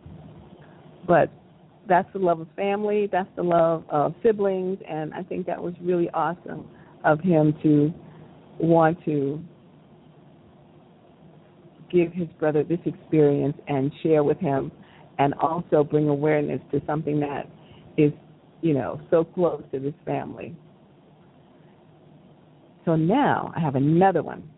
But 1.06 1.30
that's 1.88 2.12
the 2.14 2.20
love 2.20 2.40
of 2.40 2.48
family, 2.56 3.08
that's 3.12 3.30
the 3.36 3.44
love 3.44 3.84
of 3.90 4.14
siblings, 4.24 4.78
and 4.88 5.14
I 5.14 5.24
think 5.24 5.46
that 5.48 5.62
was 5.62 5.74
really 5.82 6.10
awesome 6.14 6.68
of 7.04 7.20
him 7.22 7.54
to 7.64 7.94
want 8.60 9.04
to 9.06 9.42
give 11.92 12.12
his 12.12 12.28
brother 12.40 12.64
this 12.64 12.80
experience 12.86 13.56
and 13.68 13.92
share 14.04 14.24
with 14.24 14.40
him 14.40 14.72
and 15.20 15.34
also 15.36 15.84
bring 15.84 16.10
awareness 16.10 16.62
to 16.72 16.82
something 16.86 17.20
that 17.20 17.50
is, 17.98 18.12
you 18.62 18.74
know, 18.74 19.02
so 19.10 19.24
close 19.24 19.64
to 19.72 19.80
this 19.80 19.94
family. 20.06 20.56
So 22.86 22.96
now 22.96 23.52
I 23.56 23.60
have 23.60 23.76
another 23.76 24.24
one. 24.24 24.50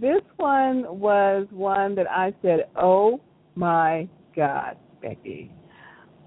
This 0.00 0.22
one 0.36 0.84
was 0.98 1.46
one 1.50 1.94
that 1.94 2.10
I 2.10 2.34
said, 2.42 2.66
"Oh 2.76 3.20
my 3.54 4.08
God, 4.34 4.76
Becky!" 5.00 5.50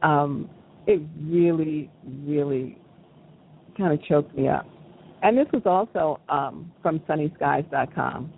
Um, 0.02 0.50
it 0.88 1.02
really, 1.22 1.90
really 2.24 2.78
kind 3.78 3.94
of 3.94 4.04
choked 4.04 4.36
me 4.36 4.48
up. 4.48 4.68
And 5.24 5.38
this 5.38 5.48
was 5.52 5.64
also 5.66 6.20
um, 6.30 6.72
from 6.82 7.00
SunnySkyz.com, 7.02 8.32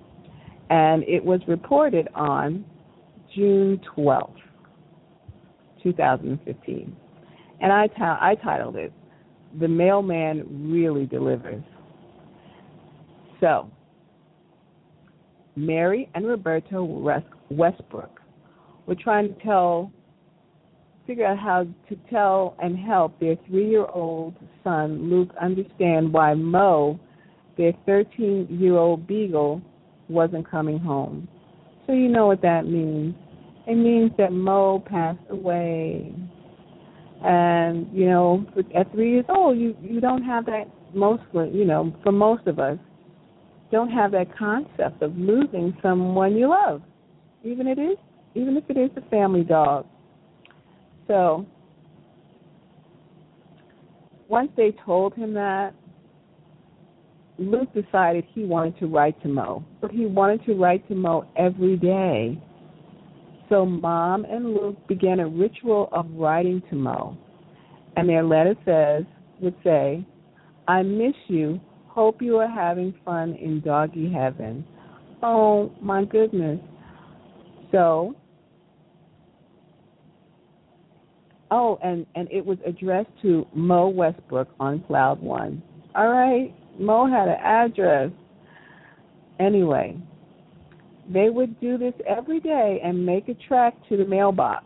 and 0.69 1.03
it 1.03 1.23
was 1.23 1.41
reported 1.47 2.07
on 2.15 2.63
June 3.35 3.79
12th. 3.95 4.35
2015. 5.93 6.95
And 7.61 7.71
I, 7.71 7.87
t- 7.87 7.93
I 7.99 8.35
titled 8.43 8.75
it, 8.75 8.93
The 9.59 9.67
Mailman 9.67 10.69
Really 10.71 11.05
Delivers. 11.05 11.63
So, 13.39 13.69
Mary 15.55 16.09
and 16.13 16.25
Roberto 16.25 16.83
Westbrook 17.49 18.19
were 18.85 18.95
trying 18.95 19.33
to 19.33 19.43
tell, 19.43 19.91
figure 21.05 21.25
out 21.25 21.39
how 21.39 21.67
to 21.89 21.95
tell 22.09 22.55
and 22.61 22.77
help 22.77 23.19
their 23.19 23.35
three 23.47 23.69
year 23.69 23.85
old 23.85 24.35
son, 24.63 25.09
Luke, 25.09 25.29
understand 25.41 26.11
why 26.11 26.33
Mo, 26.33 26.99
their 27.57 27.73
13 27.85 28.47
year 28.49 28.75
old 28.75 29.07
beagle, 29.07 29.61
wasn't 30.09 30.49
coming 30.49 30.79
home. 30.79 31.27
So, 31.85 31.93
you 31.93 32.07
know 32.09 32.27
what 32.27 32.41
that 32.41 32.65
means 32.65 33.15
it 33.67 33.75
means 33.75 34.11
that 34.17 34.31
Mo 34.31 34.81
passed 34.85 35.19
away. 35.29 36.13
And, 37.23 37.87
you 37.91 38.05
know, 38.05 38.45
at 38.75 38.89
three 38.93 39.11
years 39.11 39.25
old, 39.27 39.57
you, 39.57 39.75
you 39.81 39.99
don't 39.99 40.23
have 40.23 40.45
that, 40.45 40.65
mostly, 40.93 41.49
you 41.51 41.65
know, 41.65 41.93
for 42.01 42.13
most 42.13 42.47
of 42.47 42.59
us, 42.59 42.77
don't 43.69 43.89
have 43.89 44.11
that 44.11 44.35
concept 44.37 45.01
of 45.01 45.17
losing 45.17 45.75
someone 45.81 46.35
you 46.35 46.49
love, 46.49 46.81
even 47.43 47.67
it 47.67 47.77
is, 47.77 47.97
even 48.35 48.55
if 48.55 48.63
it 48.69 48.77
is 48.77 48.89
a 48.95 49.09
family 49.09 49.43
dog. 49.43 49.85
So, 51.07 51.45
once 54.29 54.51
they 54.55 54.73
told 54.85 55.13
him 55.13 55.33
that, 55.33 55.73
Luke 57.37 57.69
decided 57.73 58.25
he 58.33 58.45
wanted 58.45 58.79
to 58.79 58.87
write 58.87 59.21
to 59.23 59.27
Mo, 59.27 59.65
but 59.81 59.91
he 59.91 60.05
wanted 60.05 60.45
to 60.45 60.53
write 60.53 60.87
to 60.87 60.95
Mo 60.95 61.27
every 61.35 61.75
day 61.75 62.41
so 63.49 63.65
Mom 63.65 64.25
and 64.25 64.53
Luke 64.53 64.87
began 64.87 65.19
a 65.19 65.27
ritual 65.27 65.89
of 65.91 66.05
writing 66.11 66.61
to 66.69 66.75
Mo. 66.75 67.17
And 67.95 68.07
their 68.07 68.23
letter 68.23 68.55
says, 68.65 69.03
would 69.41 69.55
say, 69.63 70.05
I 70.67 70.83
miss 70.83 71.13
you. 71.27 71.59
Hope 71.87 72.21
you 72.21 72.37
are 72.37 72.49
having 72.49 72.93
fun 73.03 73.33
in 73.33 73.61
doggy 73.61 74.11
heaven. 74.11 74.65
Oh 75.23 75.71
my 75.81 76.05
goodness. 76.05 76.59
So 77.71 78.15
Oh, 81.49 81.79
and 81.81 82.05
and 82.15 82.27
it 82.29 82.45
was 82.45 82.57
addressed 82.65 83.09
to 83.21 83.47
Mo 83.53 83.87
Westbrook 83.87 84.49
on 84.59 84.83
Cloud 84.85 85.21
One. 85.21 85.61
All 85.95 86.09
right, 86.09 86.53
Mo 86.77 87.07
had 87.09 87.29
an 87.29 87.37
address. 87.41 88.11
Anyway, 89.39 89.97
they 91.11 91.29
would 91.29 91.59
do 91.59 91.77
this 91.77 91.93
every 92.05 92.39
day 92.39 92.81
and 92.83 93.05
make 93.05 93.29
a 93.29 93.33
track 93.47 93.73
to 93.89 93.97
the 93.97 94.05
mailbox. 94.05 94.65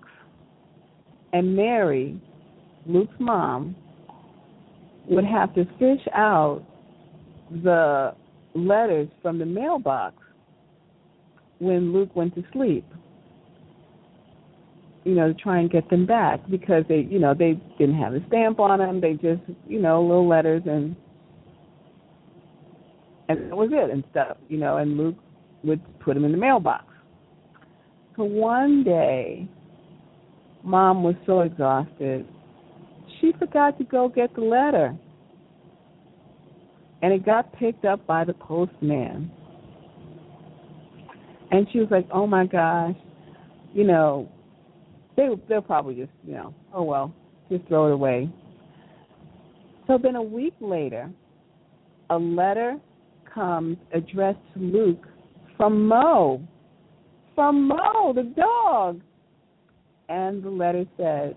And 1.33 1.55
Mary, 1.55 2.19
Luke's 2.85 3.13
mom, 3.19 3.75
would 5.07 5.25
have 5.25 5.53
to 5.55 5.65
fish 5.77 6.05
out 6.13 6.63
the 7.63 8.13
letters 8.53 9.07
from 9.21 9.39
the 9.39 9.45
mailbox 9.45 10.15
when 11.59 11.93
Luke 11.93 12.15
went 12.15 12.33
to 12.35 12.43
sleep. 12.53 12.85
You 15.03 15.15
know, 15.15 15.33
to 15.33 15.33
try 15.33 15.59
and 15.59 15.69
get 15.69 15.89
them 15.89 16.05
back 16.05 16.41
because 16.49 16.83
they, 16.87 17.07
you 17.09 17.17
know, 17.17 17.33
they 17.33 17.59
didn't 17.79 17.97
have 17.99 18.13
a 18.13 18.25
stamp 18.27 18.59
on 18.59 18.79
them. 18.79 19.01
They 19.01 19.13
just, 19.13 19.41
you 19.67 19.81
know, 19.81 20.01
little 20.01 20.27
letters 20.27 20.61
and 20.65 20.95
and 23.27 23.49
that 23.49 23.55
was 23.55 23.69
it 23.71 23.89
and 23.89 24.03
stuff. 24.11 24.37
You 24.47 24.57
know, 24.57 24.77
and 24.77 24.97
Luke 24.97 25.15
would 25.63 25.81
put 25.99 26.15
them 26.15 26.25
in 26.25 26.31
the 26.31 26.37
mailbox. 26.37 26.85
So 28.17 28.23
one 28.23 28.83
day, 28.83 29.47
mom 30.63 31.03
was 31.03 31.15
so 31.25 31.41
exhausted, 31.41 32.25
she 33.19 33.31
forgot 33.39 33.77
to 33.77 33.83
go 33.83 34.09
get 34.09 34.33
the 34.35 34.41
letter. 34.41 34.95
And 37.01 37.13
it 37.13 37.25
got 37.25 37.51
picked 37.53 37.85
up 37.85 38.05
by 38.05 38.25
the 38.25 38.33
postman. 38.33 39.31
And 41.49 41.67
she 41.71 41.79
was 41.79 41.87
like, 41.89 42.07
oh 42.13 42.27
my 42.27 42.45
gosh, 42.45 42.95
you 43.73 43.83
know, 43.83 44.29
they, 45.17 45.27
they'll 45.49 45.61
probably 45.61 45.95
just, 45.95 46.11
you 46.25 46.33
know, 46.33 46.53
oh 46.73 46.83
well, 46.83 47.13
just 47.49 47.67
throw 47.67 47.87
it 47.87 47.93
away. 47.93 48.29
So 49.87 49.97
then 50.01 50.15
a 50.15 50.21
week 50.21 50.53
later, 50.61 51.09
a 52.09 52.17
letter 52.17 52.77
comes 53.33 53.77
addressed 53.93 54.39
to 54.53 54.59
Luke 54.59 55.05
from 55.61 55.87
Mo. 55.87 56.41
From 57.35 57.67
Mo, 57.67 58.13
the 58.15 58.23
dog. 58.35 58.99
And 60.09 60.41
the 60.41 60.49
letter 60.49 60.85
says, 60.97 61.35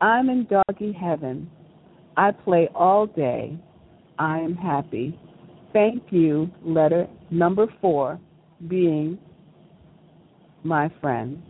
I'm 0.00 0.30
in 0.30 0.46
doggy 0.46 0.92
heaven. 0.92 1.50
I 2.16 2.30
play 2.30 2.68
all 2.72 3.08
day. 3.08 3.58
I 4.20 4.38
am 4.38 4.54
happy. 4.54 5.18
Thank 5.72 6.04
you, 6.10 6.48
letter 6.62 7.08
number 7.32 7.66
four, 7.80 8.20
being 8.68 9.18
my 10.62 10.88
friend. 11.00 11.42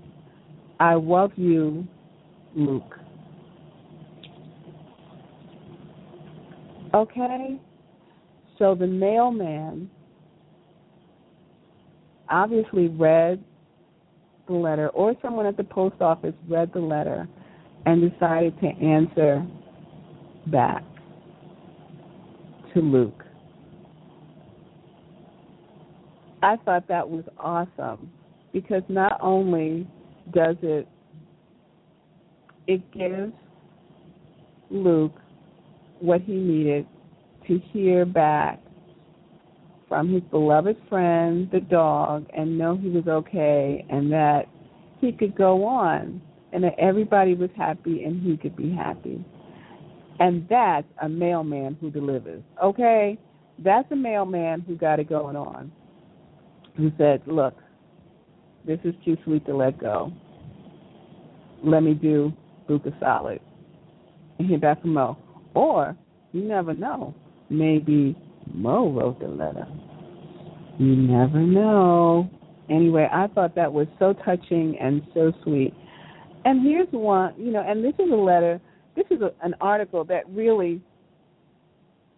I 0.81 0.95
love 0.95 1.33
you, 1.37 1.87
Luke. 2.55 2.95
Okay? 6.95 7.61
So 8.59 8.75
the 8.75 8.87
mailman 8.87 9.91
obviously 12.31 12.89
read 12.89 13.43
the 14.47 14.55
letter, 14.55 14.89
or 14.91 15.15
someone 15.23 15.47
at 15.47 15.57
the 15.57 15.65
post 15.65 16.01
office 16.01 16.35
read 16.49 16.73
the 16.73 16.81
letter 16.81 17.29
and 17.85 18.11
decided 18.11 18.59
to 18.61 18.67
answer 18.67 19.45
back 20.47 20.85
to 22.75 22.81
Luke. 22.81 23.25
I 26.43 26.57
thought 26.65 26.87
that 26.89 27.09
was 27.09 27.25
awesome 27.39 28.11
because 28.53 28.83
not 28.89 29.19
only 29.21 29.87
does 30.33 30.57
it 30.63 30.87
it 32.67 32.93
gives 32.93 33.33
Luke 34.71 35.15
what 36.01 36.21
he 36.21 36.35
needed 36.35 36.87
to 37.47 37.59
hear 37.73 38.05
back 38.05 38.61
from 39.89 40.13
his 40.13 40.23
beloved 40.31 40.77
friend, 40.89 41.49
the 41.53 41.61
dog, 41.61 42.27
and 42.37 42.59
know 42.59 42.77
he 42.77 42.89
was 42.89 43.07
okay 43.07 43.85
and 43.89 44.11
that 44.13 44.47
he 45.01 45.13
could 45.13 45.37
go 45.37 45.65
on 45.65 46.21
and 46.53 46.65
that 46.65 46.75
everybody 46.79 47.35
was 47.35 47.51
happy 47.57 48.05
and 48.05 48.23
he 48.23 48.37
could 48.37 48.57
be 48.57 48.73
happy. 48.73 49.25
And 50.19 50.47
that's 50.49 50.87
a 51.03 51.09
mailman 51.09 51.77
who 51.81 51.91
delivers. 51.91 52.43
Okay? 52.63 53.19
That's 53.59 53.91
a 53.93 53.97
mailman 53.97 54.63
who 54.63 54.77
got 54.77 54.99
it 54.99 55.09
going 55.09 55.37
on. 55.37 55.71
Who 56.77 56.91
said, 56.99 57.23
Look, 57.27 57.55
this 58.67 58.79
is 58.85 58.95
too 59.05 59.17
sweet 59.25 59.47
to 59.47 59.57
let 59.57 59.79
go. 59.79 60.13
Let 61.63 61.83
me 61.83 61.95
do 61.95 62.33
Luke 62.69 62.87
a 62.87 62.99
solid. 63.01 63.41
And 64.39 64.49
hear 64.49 64.59
back 64.59 64.83
from 64.83 64.95
Mo. 64.95 65.17
Or, 65.55 65.97
you 66.33 66.43
never 66.43 66.75
know, 66.75 67.15
maybe 67.49 68.17
Mo 68.53 68.91
wrote 68.91 69.21
the 69.21 69.29
letter. 69.29 69.67
You 70.79 70.95
never 70.95 71.41
know. 71.41 72.31
Anyway, 72.69 73.09
I 73.13 73.29
thought 73.29 73.55
that 73.55 73.73
was 73.73 73.87
so 73.99 74.13
touching 74.25 74.77
and 74.81 75.03
so 75.15 75.33
sweet. 75.43 75.73
And 76.45 76.67
here's 76.67 76.89
one, 76.91 77.35
you 77.37 77.51
know, 77.51 77.65
and 77.67 77.85
this 77.85 77.95
is 77.95 78.11
a 78.11 78.17
letter, 78.17 78.61
this 78.95 79.07
is 79.11 79.21
a, 79.21 79.33
an 79.43 79.55
article 79.61 80.05
that 80.05 80.29
really 80.29 80.81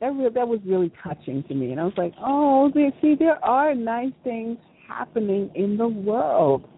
that 0.01 0.13
real 0.13 0.31
that 0.31 0.47
was 0.47 0.61
really 0.65 0.93
touching 1.03 1.43
to 1.45 1.55
me 1.55 1.73
and 1.73 1.81
I 1.81 1.85
was 1.85 1.95
like, 1.97 2.15
"Oh, 2.21 2.71
there, 2.73 2.93
see 3.03 3.17
there 3.19 3.45
are 3.45 3.75
nice 3.75 4.13
things 4.23 4.57
happening 4.87 5.51
in 5.55 5.77
the 5.77 5.89
world." 5.89 6.69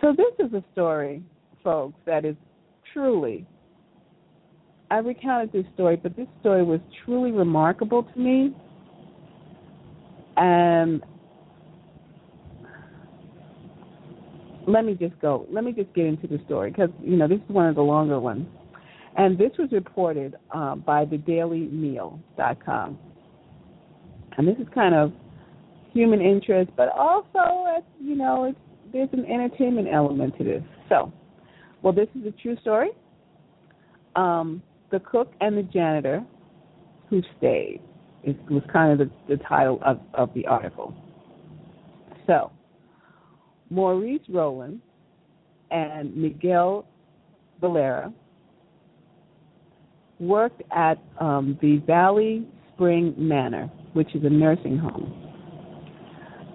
So 0.00 0.14
this 0.16 0.46
is 0.46 0.52
a 0.54 0.64
story, 0.72 1.22
folks, 1.62 1.98
that 2.06 2.24
is 2.24 2.36
truly 2.92 3.46
I 4.90 4.98
recounted 4.98 5.52
this 5.52 5.64
story, 5.74 5.96
but 5.96 6.16
this 6.16 6.26
story 6.40 6.64
was 6.64 6.80
truly 7.04 7.30
remarkable 7.30 8.02
to 8.02 8.18
me. 8.18 8.54
And 10.36 11.00
let 14.66 14.84
me 14.84 14.94
just 14.94 15.18
go. 15.20 15.46
Let 15.50 15.64
me 15.64 15.72
just 15.72 15.92
get 15.94 16.06
into 16.06 16.26
the 16.26 16.40
story 16.44 16.70
because 16.70 16.90
you 17.02 17.16
know 17.16 17.28
this 17.28 17.38
is 17.38 17.54
one 17.54 17.68
of 17.68 17.76
the 17.76 17.82
longer 17.82 18.18
ones, 18.18 18.46
and 19.16 19.38
this 19.38 19.50
was 19.58 19.68
reported 19.70 20.36
uh, 20.54 20.76
by 20.76 21.04
the 21.04 21.18
DailyMeal.com. 21.18 22.98
And 24.38 24.48
this 24.48 24.56
is 24.58 24.66
kind 24.74 24.94
of 24.94 25.12
human 25.92 26.20
interest, 26.20 26.70
but 26.76 26.88
also 26.88 27.84
you 28.00 28.16
know 28.16 28.44
it's, 28.44 28.58
there's 28.92 29.10
an 29.12 29.26
entertainment 29.26 29.88
element 29.92 30.36
to 30.38 30.44
this. 30.44 30.62
So, 30.88 31.12
well, 31.82 31.92
this 31.92 32.08
is 32.18 32.26
a 32.26 32.32
true 32.42 32.56
story. 32.60 32.90
Um, 34.16 34.62
the 34.90 35.00
cook 35.00 35.32
and 35.40 35.56
the 35.56 35.62
janitor 35.62 36.24
who 37.08 37.22
stayed. 37.38 37.80
It 38.22 38.36
was 38.50 38.62
kind 38.72 39.00
of 39.00 39.08
the, 39.08 39.36
the 39.36 39.42
title 39.44 39.80
of, 39.84 40.00
of 40.14 40.32
the 40.34 40.46
article. 40.46 40.94
So, 42.26 42.52
Maurice 43.70 44.20
Rowland 44.28 44.80
and 45.70 46.14
Miguel 46.16 46.86
Valera 47.60 48.12
worked 50.18 50.62
at 50.70 50.98
um, 51.18 51.58
the 51.62 51.78
Valley 51.86 52.46
Spring 52.74 53.14
Manor, 53.16 53.70
which 53.94 54.14
is 54.14 54.24
a 54.24 54.30
nursing 54.30 54.76
home. 54.76 55.16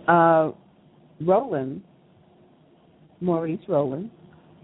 Uh, 0.08 0.52
Rowland, 1.22 1.82
Maurice 3.22 3.60
Rowland, 3.68 4.12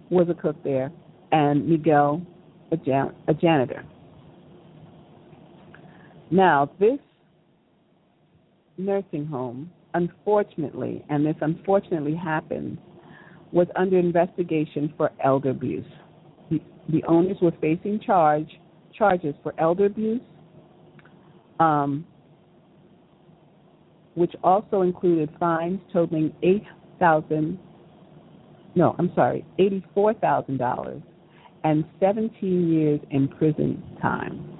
was 0.09 0.27
a 0.29 0.33
cook 0.33 0.61
there, 0.63 0.91
and 1.31 1.67
Miguel 1.67 2.21
a, 2.71 2.77
jan- 2.77 3.15
a 3.27 3.33
janitor. 3.33 3.85
Now, 6.29 6.71
this 6.79 6.99
nursing 8.77 9.25
home, 9.25 9.69
unfortunately, 9.93 11.03
and 11.09 11.25
this 11.25 11.35
unfortunately 11.41 12.15
happened, 12.15 12.77
was 13.51 13.67
under 13.75 13.99
investigation 13.99 14.93
for 14.95 15.11
elder 15.23 15.49
abuse. 15.49 15.85
The, 16.49 16.61
the 16.89 17.03
owners 17.03 17.37
were 17.41 17.51
facing 17.59 17.99
charge 17.99 18.49
charges 18.97 19.35
for 19.43 19.53
elder 19.57 19.85
abuse, 19.85 20.21
um, 21.59 22.05
which 24.15 24.33
also 24.43 24.81
included 24.81 25.29
fines 25.39 25.79
totaling 25.91 26.33
eight 26.43 26.63
thousand. 26.99 27.59
No, 28.75 28.95
I'm 28.97 29.11
sorry, 29.15 29.45
eighty-four 29.59 30.13
thousand 30.15 30.57
dollars 30.57 31.01
and 31.63 31.85
17 31.99 32.71
years 32.71 32.99
in 33.11 33.27
prison 33.27 33.81
time. 34.01 34.57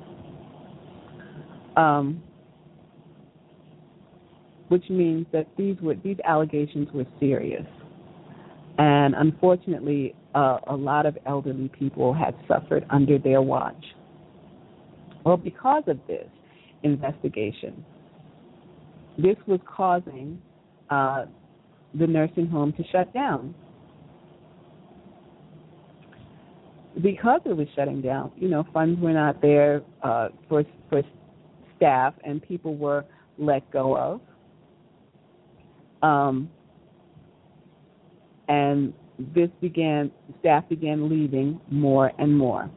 Um, 1.77 2.23
which 4.67 4.89
means 4.89 5.25
that 5.33 5.47
these 5.57 5.75
were 5.81 5.95
these 5.95 6.17
allegations 6.25 6.87
were 6.93 7.05
serious, 7.19 7.65
and 8.77 9.15
unfortunately, 9.15 10.15
uh, 10.33 10.59
a 10.67 10.75
lot 10.75 11.05
of 11.05 11.17
elderly 11.25 11.69
people 11.77 12.13
had 12.13 12.33
suffered 12.47 12.85
under 12.89 13.17
their 13.17 13.41
watch. 13.41 13.83
Well, 15.25 15.37
because 15.37 15.83
of 15.87 15.97
this 16.07 16.27
investigation, 16.83 17.83
this 19.17 19.35
was 19.45 19.59
causing 19.67 20.41
uh, 20.89 21.25
the 21.93 22.07
nursing 22.07 22.47
home 22.47 22.73
to 22.73 22.83
shut 22.91 23.13
down 23.13 23.53
because 27.01 27.41
it 27.45 27.55
was 27.55 27.67
shutting 27.75 28.01
down, 28.01 28.31
you 28.35 28.49
know, 28.49 28.65
funds 28.73 28.99
were 28.99 29.13
not 29.13 29.41
there 29.41 29.81
uh, 30.03 30.29
for 30.49 30.63
for 30.89 31.01
staff, 31.77 32.13
and 32.23 32.41
people 32.41 32.75
were 32.75 33.05
let 33.37 33.69
go 33.71 33.97
of. 33.97 34.21
Um, 36.03 36.49
and 38.47 38.93
this 39.33 39.49
began, 39.61 40.11
staff 40.39 40.67
began 40.67 41.09
leaving 41.09 41.59
more 41.69 42.11
and 42.17 42.37
more. 42.37 42.69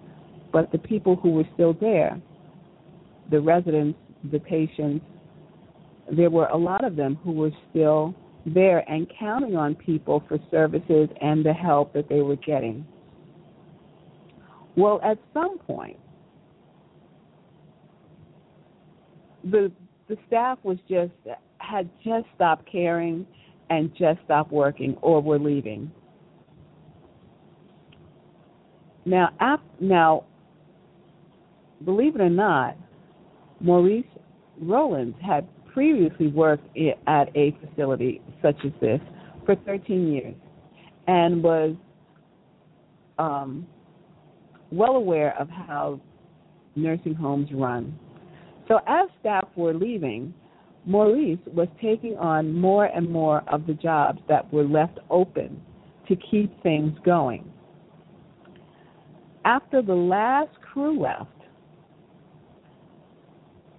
But 0.52 0.70
the 0.72 0.78
people 0.78 1.16
who 1.16 1.30
were 1.30 1.44
still 1.54 1.72
there, 1.74 2.20
the 3.30 3.40
residents, 3.40 3.98
the 4.30 4.38
patients, 4.38 5.04
there 6.16 6.30
were 6.30 6.46
a 6.46 6.56
lot 6.56 6.84
of 6.84 6.96
them 6.96 7.18
who 7.24 7.32
were 7.32 7.50
still 7.70 8.14
there 8.46 8.88
and 8.90 9.10
counting 9.18 9.56
on 9.56 9.74
people 9.74 10.22
for 10.28 10.38
services 10.50 11.08
and 11.20 11.44
the 11.44 11.52
help 11.52 11.92
that 11.94 12.08
they 12.08 12.20
were 12.20 12.36
getting. 12.36 12.86
Well, 14.76 15.00
at 15.04 15.18
some 15.32 15.58
point, 15.58 15.98
the 19.44 19.70
the 20.08 20.16
staff 20.26 20.58
was 20.62 20.78
just 20.88 21.12
had 21.58 21.88
just 22.04 22.26
stopped 22.34 22.70
caring 22.70 23.26
and 23.70 23.90
just 23.96 24.20
stopped 24.24 24.52
working 24.52 24.96
or 25.00 25.20
were 25.20 25.38
leaving. 25.38 25.90
Now, 29.06 29.30
now, 29.80 30.24
believe 31.84 32.14
it 32.14 32.20
or 32.20 32.30
not, 32.30 32.76
Maurice 33.60 34.04
Rowlands 34.60 35.16
had 35.24 35.46
previously 35.72 36.28
worked 36.28 36.66
at 37.06 37.36
a 37.36 37.56
facility 37.60 38.22
such 38.42 38.56
as 38.64 38.72
this 38.80 39.00
for 39.44 39.56
13 39.56 40.12
years 40.12 40.34
and 41.06 41.42
was 41.42 41.74
um, 43.18 43.66
well 44.76 44.96
aware 44.96 45.38
of 45.38 45.48
how 45.48 46.00
nursing 46.76 47.14
homes 47.14 47.48
run. 47.52 47.98
So 48.68 48.80
as 48.86 49.08
staff 49.20 49.48
were 49.56 49.74
leaving, 49.74 50.34
Maurice 50.86 51.38
was 51.46 51.68
taking 51.80 52.16
on 52.16 52.52
more 52.52 52.86
and 52.86 53.08
more 53.08 53.42
of 53.48 53.66
the 53.66 53.74
jobs 53.74 54.20
that 54.28 54.52
were 54.52 54.64
left 54.64 54.98
open 55.10 55.60
to 56.08 56.16
keep 56.30 56.62
things 56.62 56.96
going. 57.04 57.50
After 59.44 59.82
the 59.82 59.94
last 59.94 60.50
crew 60.60 61.00
left, 61.00 61.30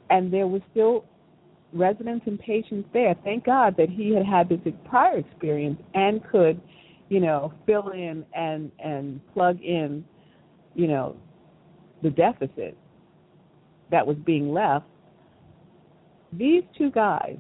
and 0.10 0.32
there 0.32 0.48
was 0.48 0.62
still 0.72 1.06
residents 1.74 2.26
and 2.26 2.40
patients 2.40 2.88
there. 2.94 3.16
Thank 3.24 3.46
God 3.46 3.76
that 3.78 3.90
he 3.90 4.14
had 4.14 4.26
had 4.26 4.50
this 4.50 4.60
prior 4.88 5.18
experience 5.18 5.80
and 5.94 6.22
could, 6.32 6.62
you 7.10 7.20
know, 7.20 7.54
fill 7.66 7.90
in 7.90 8.26
and 8.34 8.72
and 8.80 9.20
plug 9.34 9.62
in, 9.62 10.06
you 10.76 10.88
know, 10.88 11.16
the 12.04 12.10
deficit 12.10 12.78
that 13.92 14.06
was 14.06 14.18
being 14.26 14.54
left. 14.54 14.86
These 16.34 16.64
two 16.78 16.92
guys, 16.92 17.38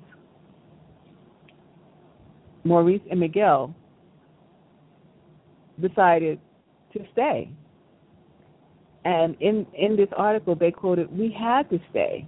Maurice 2.63 3.01
and 3.11 3.19
Miguel, 3.19 3.75
decided 5.81 6.39
to 6.93 6.99
stay. 7.11 7.51
And 9.03 9.35
in 9.41 9.67
in 9.77 9.95
this 9.95 10.07
article, 10.15 10.55
they 10.55 10.71
quoted, 10.71 11.15
"We 11.15 11.29
had 11.31 11.69
to 11.69 11.79
stay." 11.91 12.27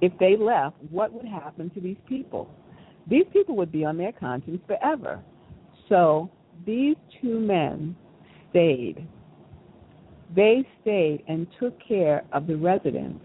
if 0.00 0.12
they 0.18 0.36
left, 0.36 0.76
what 0.90 1.12
would 1.12 1.26
happen 1.26 1.70
to 1.70 1.80
these 1.80 1.96
people? 2.06 2.48
These 3.08 3.24
people 3.32 3.56
would 3.56 3.72
be 3.72 3.84
on 3.84 3.96
their 3.96 4.12
conscience 4.12 4.60
forever. 4.66 5.20
So 5.88 6.30
these 6.66 6.96
two 7.20 7.40
men 7.40 7.96
stayed. 8.50 9.06
They 10.34 10.66
stayed 10.82 11.22
and 11.28 11.46
took 11.58 11.74
care 11.86 12.24
of 12.32 12.46
the 12.46 12.56
residents 12.56 13.24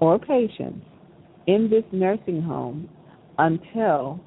or 0.00 0.18
patients 0.18 0.84
in 1.46 1.68
this 1.70 1.84
nursing 1.92 2.40
home 2.42 2.88
until 3.38 4.20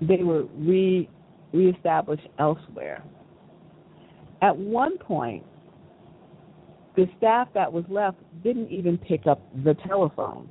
they 0.00 0.22
were 0.22 0.44
re 0.56 1.08
reestablished 1.52 2.26
elsewhere. 2.38 3.02
At 4.42 4.56
one 4.56 4.98
point, 4.98 5.44
the 6.96 7.06
staff 7.16 7.48
that 7.54 7.72
was 7.72 7.84
left 7.88 8.18
didn't 8.42 8.70
even 8.70 8.98
pick 8.98 9.26
up 9.26 9.40
the 9.64 9.74
telephone. 9.86 10.48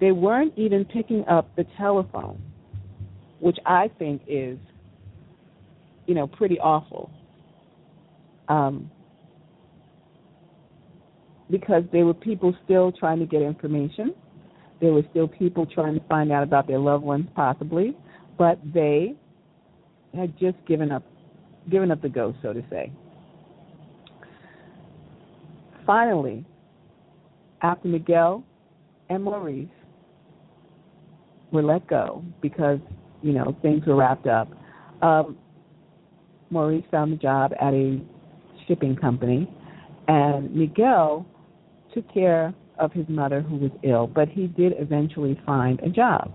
They 0.00 0.12
weren't 0.12 0.52
even 0.56 0.84
picking 0.84 1.24
up 1.28 1.54
the 1.56 1.64
telephone, 1.76 2.40
which 3.40 3.56
I 3.64 3.90
think 3.98 4.22
is, 4.26 4.58
you 6.06 6.14
know, 6.14 6.26
pretty 6.26 6.58
awful. 6.58 7.10
Um, 8.48 8.90
because 11.50 11.84
there 11.92 12.04
were 12.04 12.14
people 12.14 12.54
still 12.64 12.92
trying 12.92 13.18
to 13.20 13.26
get 13.26 13.42
information. 13.42 14.14
There 14.80 14.92
were 14.92 15.04
still 15.10 15.28
people 15.28 15.64
trying 15.66 15.94
to 15.94 16.06
find 16.06 16.32
out 16.32 16.42
about 16.42 16.66
their 16.66 16.78
loved 16.78 17.04
ones, 17.04 17.26
possibly, 17.34 17.96
but 18.36 18.58
they 18.74 19.14
had 20.14 20.36
just 20.38 20.56
given 20.66 20.90
up, 20.90 21.04
given 21.70 21.90
up 21.90 22.02
the 22.02 22.08
ghost, 22.08 22.38
so 22.42 22.52
to 22.52 22.62
say. 22.70 22.92
Finally, 25.86 26.44
after 27.62 27.88
Miguel 27.88 28.44
and 29.08 29.22
Maurice 29.22 29.68
were 31.52 31.62
let 31.62 31.86
go 31.86 32.24
because, 32.42 32.80
you 33.22 33.32
know, 33.32 33.56
things 33.62 33.86
were 33.86 33.94
wrapped 33.94 34.26
up, 34.26 34.48
um, 35.02 35.36
Maurice 36.50 36.84
found 36.90 37.12
a 37.12 37.16
job 37.16 37.52
at 37.60 37.72
a 37.72 38.00
shipping 38.66 38.96
company, 38.96 39.48
and 40.08 40.54
Miguel 40.54 41.26
took 41.94 42.12
care 42.12 42.54
of 42.78 42.92
his 42.92 43.06
mother 43.08 43.40
who 43.40 43.56
was 43.56 43.70
ill, 43.82 44.06
but 44.06 44.28
he 44.28 44.46
did 44.48 44.74
eventually 44.78 45.40
find 45.46 45.80
a 45.80 45.88
job. 45.88 46.32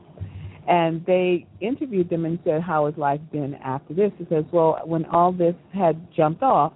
And 0.68 1.06
they 1.06 1.46
interviewed 1.60 2.10
them 2.10 2.26
and 2.26 2.40
said, 2.44 2.62
How 2.62 2.86
has 2.86 2.96
life 2.98 3.20
been 3.32 3.56
after 3.56 3.94
this? 3.94 4.12
He 4.18 4.26
says, 4.30 4.46
Well, 4.52 4.80
when 4.86 5.06
all 5.06 5.32
this 5.32 5.56
had 5.74 6.00
jumped 6.16 6.44
off, 6.44 6.74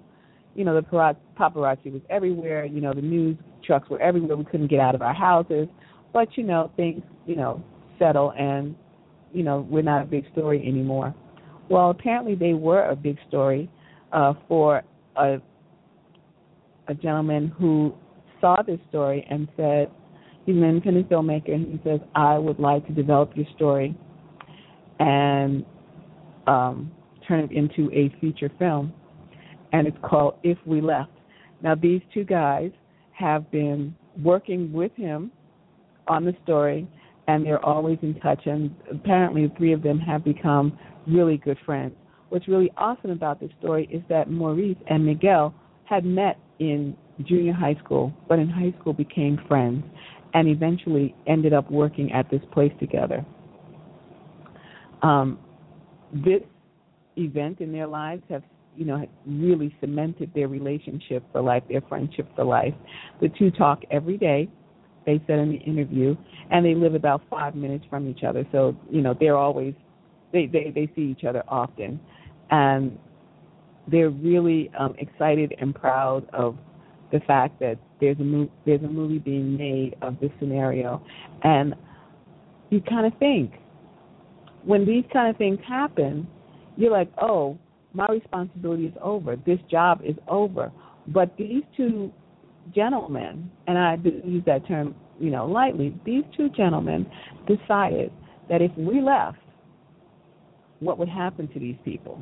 you 0.55 0.63
know, 0.63 0.73
the 0.73 1.15
paparazzi 1.39 1.91
was 1.91 2.01
everywhere. 2.09 2.65
You 2.65 2.81
know, 2.81 2.93
the 2.93 3.01
news 3.01 3.37
trucks 3.63 3.89
were 3.89 4.01
everywhere. 4.01 4.37
We 4.37 4.45
couldn't 4.45 4.67
get 4.67 4.79
out 4.79 4.95
of 4.95 5.01
our 5.01 5.13
houses. 5.13 5.67
But, 6.13 6.29
you 6.35 6.43
know, 6.43 6.71
things, 6.77 7.03
you 7.25 7.35
know, 7.35 7.63
settle 7.99 8.31
and, 8.37 8.75
you 9.33 9.43
know, 9.43 9.67
we're 9.69 9.83
not 9.83 10.01
a 10.01 10.05
big 10.05 10.23
story 10.31 10.65
anymore. 10.65 11.13
Well, 11.69 11.89
apparently 11.89 12.35
they 12.35 12.53
were 12.53 12.89
a 12.89 12.95
big 12.95 13.17
story 13.27 13.69
uh, 14.13 14.33
for 14.47 14.83
a, 15.17 15.37
a 16.87 16.93
gentleman 16.93 17.53
who 17.57 17.93
saw 18.41 18.61
this 18.61 18.79
story 18.89 19.25
and 19.29 19.47
said, 19.57 19.89
he's 20.45 20.55
an 20.55 20.63
independent 20.63 21.09
filmmaker, 21.09 21.53
and 21.53 21.67
he 21.67 21.79
says, 21.83 21.99
I 22.15 22.37
would 22.37 22.59
like 22.59 22.85
to 22.87 22.93
develop 22.93 23.31
your 23.35 23.47
story 23.55 23.97
and 24.99 25.65
um, 26.47 26.91
turn 27.27 27.43
it 27.43 27.51
into 27.51 27.91
a 27.91 28.13
feature 28.21 28.51
film 28.59 28.93
and 29.75 29.87
it's 29.87 29.97
called 30.01 30.35
If 30.43 30.57
We 30.65 30.79
Left. 30.79 31.11
Now, 31.61 31.75
these 31.75 32.01
two 32.13 32.23
guys 32.23 32.71
have 33.11 33.51
been 33.51 33.93
working 34.23 34.71
with 34.71 34.93
him 34.95 35.31
on 36.07 36.23
the 36.23 36.33
story, 36.43 36.87
and 37.27 37.45
they're 37.45 37.63
always 37.63 37.97
in 38.01 38.13
touch. 38.21 38.41
And 38.45 38.73
apparently, 38.89 39.47
the 39.47 39.55
three 39.55 39.73
of 39.73 39.83
them 39.83 39.99
have 39.99 40.23
become 40.23 40.77
really 41.07 41.37
good 41.37 41.57
friends. 41.65 41.93
What's 42.29 42.47
really 42.47 42.71
awesome 42.77 43.11
about 43.11 43.39
this 43.39 43.51
story 43.59 43.87
is 43.91 44.01
that 44.09 44.29
Maurice 44.29 44.77
and 44.87 45.05
Miguel 45.05 45.53
had 45.85 46.05
met 46.05 46.39
in 46.59 46.95
junior 47.23 47.53
high 47.53 47.75
school, 47.83 48.13
but 48.27 48.39
in 48.39 48.49
high 48.49 48.73
school 48.79 48.93
became 48.93 49.39
friends 49.47 49.83
and 50.33 50.47
eventually 50.47 51.15
ended 51.27 51.53
up 51.53 51.69
working 51.71 52.11
at 52.11 52.29
this 52.29 52.41
place 52.51 52.73
together. 52.79 53.25
Um, 55.01 55.39
this 56.13 56.41
event 57.15 57.61
in 57.61 57.71
their 57.71 57.87
lives 57.87 58.23
have 58.29 58.43
you 58.75 58.85
know, 58.85 59.05
really 59.25 59.75
cemented 59.79 60.31
their 60.35 60.47
relationship 60.47 61.23
for 61.31 61.41
life, 61.41 61.63
their 61.69 61.81
friendship 61.81 62.27
for 62.35 62.43
life. 62.43 62.73
The 63.21 63.29
two 63.29 63.51
talk 63.51 63.81
every 63.91 64.17
day, 64.17 64.49
they 65.05 65.21
said 65.27 65.39
in 65.39 65.49
the 65.49 65.57
interview, 65.59 66.15
and 66.51 66.65
they 66.65 66.75
live 66.75 66.95
about 66.95 67.21
five 67.29 67.55
minutes 67.55 67.85
from 67.89 68.09
each 68.09 68.23
other. 68.23 68.45
So, 68.51 68.75
you 68.89 69.01
know, 69.01 69.15
they're 69.17 69.37
always 69.37 69.73
they 70.33 70.47
they, 70.47 70.71
they 70.73 70.91
see 70.95 71.03
each 71.03 71.23
other 71.23 71.43
often. 71.47 71.99
And 72.51 72.97
they're 73.87 74.09
really 74.09 74.71
um, 74.77 74.95
excited 74.97 75.53
and 75.59 75.73
proud 75.73 76.27
of 76.33 76.57
the 77.11 77.19
fact 77.21 77.59
that 77.59 77.77
there's 78.01 78.19
a 78.19 78.23
mo- 78.23 78.51
there's 78.65 78.83
a 78.83 78.87
movie 78.87 79.19
being 79.19 79.55
made 79.57 79.95
of 80.01 80.19
this 80.19 80.31
scenario, 80.39 81.03
and 81.43 81.75
you 82.69 82.81
kind 82.81 83.05
of 83.05 83.17
think 83.19 83.53
when 84.63 84.85
these 84.85 85.03
kind 85.13 85.29
of 85.29 85.37
things 85.37 85.59
happen, 85.67 86.27
you're 86.75 86.91
like, 86.91 87.11
oh, 87.21 87.57
my 87.93 88.07
responsibility 88.07 88.87
is 88.87 88.93
over. 89.01 89.35
This 89.35 89.59
job 89.69 90.01
is 90.03 90.15
over. 90.27 90.71
But 91.07 91.37
these 91.37 91.63
two 91.77 92.11
gentlemen, 92.73 93.49
and 93.67 93.77
I 93.77 93.95
use 94.03 94.43
that 94.45 94.67
term, 94.67 94.95
you 95.19 95.29
know, 95.29 95.45
lightly, 95.45 95.95
these 96.03 96.23
two 96.35 96.49
gentlemen 96.49 97.05
decided 97.47 98.11
that 98.49 98.61
if 98.61 98.71
we 98.75 99.01
left, 99.01 99.37
what 100.79 100.97
would 100.97 101.09
happen 101.09 101.47
to 101.49 101.59
these 101.59 101.77
people? 101.83 102.21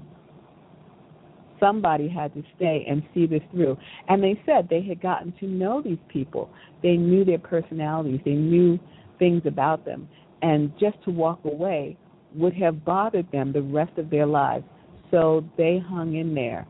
Somebody 1.59 2.09
had 2.09 2.33
to 2.33 2.43
stay 2.55 2.85
and 2.89 3.03
see 3.13 3.25
this 3.25 3.41
through. 3.51 3.77
And 4.09 4.21
they 4.21 4.39
said 4.45 4.67
they 4.69 4.81
had 4.81 5.01
gotten 5.01 5.33
to 5.39 5.45
know 5.45 5.81
these 5.81 5.99
people. 6.09 6.49
They 6.81 6.97
knew 6.97 7.23
their 7.23 7.39
personalities, 7.39 8.19
they 8.25 8.33
knew 8.33 8.79
things 9.19 9.43
about 9.45 9.85
them. 9.85 10.07
And 10.41 10.73
just 10.79 11.01
to 11.05 11.11
walk 11.11 11.39
away 11.45 11.97
would 12.35 12.53
have 12.55 12.83
bothered 12.83 13.31
them 13.31 13.53
the 13.53 13.61
rest 13.61 13.97
of 13.97 14.09
their 14.09 14.25
lives. 14.25 14.65
So 15.11 15.45
they 15.57 15.79
hung 15.79 16.15
in 16.15 16.33
there. 16.33 16.67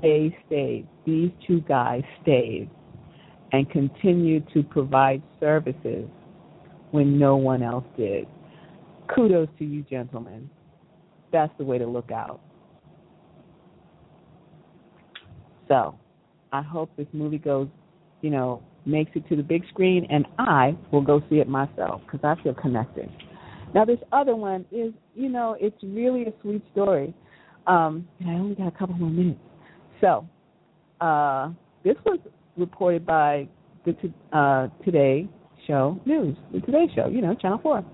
They 0.00 0.36
stayed. 0.46 0.86
These 1.04 1.30
two 1.46 1.60
guys 1.62 2.02
stayed 2.22 2.70
and 3.52 3.68
continued 3.70 4.46
to 4.54 4.62
provide 4.62 5.22
services 5.40 6.08
when 6.92 7.18
no 7.18 7.36
one 7.36 7.62
else 7.62 7.84
did. 7.96 8.26
Kudos 9.14 9.48
to 9.58 9.64
you, 9.64 9.82
gentlemen. 9.82 10.48
That's 11.32 11.52
the 11.58 11.64
way 11.64 11.78
to 11.78 11.86
look 11.86 12.10
out. 12.10 12.40
So, 15.68 15.94
I 16.52 16.62
hope 16.62 16.90
this 16.96 17.06
movie 17.12 17.38
goes, 17.38 17.68
you 18.22 18.30
know, 18.30 18.62
makes 18.84 19.12
it 19.14 19.28
to 19.28 19.36
the 19.36 19.42
big 19.42 19.62
screen, 19.68 20.06
and 20.10 20.26
I 20.38 20.76
will 20.90 21.02
go 21.02 21.22
see 21.30 21.36
it 21.36 21.48
myself 21.48 22.02
because 22.04 22.20
I 22.24 22.42
feel 22.42 22.54
connected. 22.54 23.08
Now, 23.72 23.84
this 23.84 23.98
other 24.12 24.34
one 24.34 24.64
is, 24.72 24.92
you 25.14 25.28
know, 25.28 25.56
it's 25.60 25.76
really 25.82 26.22
a 26.24 26.32
sweet 26.42 26.62
story. 26.72 27.14
Um, 27.66 28.08
and 28.18 28.30
I 28.30 28.34
only 28.34 28.56
got 28.56 28.66
a 28.66 28.76
couple 28.76 28.96
more 28.96 29.10
minutes. 29.10 29.38
So, 30.00 30.26
uh, 31.00 31.50
this 31.84 31.96
was 32.04 32.18
reported 32.56 33.06
by 33.06 33.48
the 33.84 33.94
uh, 34.36 34.68
Today 34.84 35.28
Show 35.66 36.00
News, 36.04 36.36
the 36.52 36.60
Today 36.60 36.86
Show, 36.94 37.08
you 37.08 37.22
know, 37.22 37.34
Channel 37.34 37.60
4. 37.62 37.84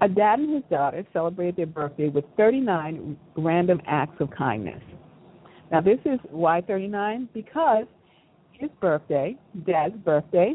A 0.00 0.08
dad 0.08 0.38
and 0.38 0.54
his 0.54 0.62
daughter 0.70 1.04
celebrated 1.12 1.56
their 1.56 1.66
birthday 1.66 2.08
with 2.08 2.24
39 2.36 3.16
random 3.36 3.80
acts 3.86 4.20
of 4.20 4.30
kindness. 4.30 4.82
Now, 5.70 5.80
this 5.80 5.98
is 6.04 6.18
why 6.30 6.60
39? 6.60 7.28
Because 7.32 7.84
his 8.52 8.70
birthday, 8.80 9.36
dad's 9.66 9.96
birthday, 9.96 10.54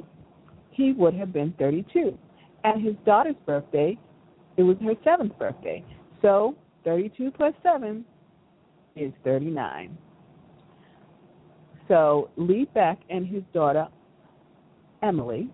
he 0.71 0.93
would 0.93 1.13
have 1.13 1.33
been 1.33 1.53
32. 1.57 2.17
And 2.63 2.83
his 2.83 2.95
daughter's 3.05 3.35
birthday, 3.45 3.97
it 4.57 4.63
was 4.63 4.77
her 4.83 4.93
seventh 5.03 5.37
birthday. 5.39 5.83
So 6.21 6.55
32 6.83 7.31
plus 7.31 7.53
7 7.63 8.05
is 8.95 9.11
39. 9.23 9.97
So 11.87 12.29
Lee 12.35 12.67
Beck 12.73 12.99
and 13.09 13.25
his 13.25 13.43
daughter 13.53 13.87
Emily 15.01 15.49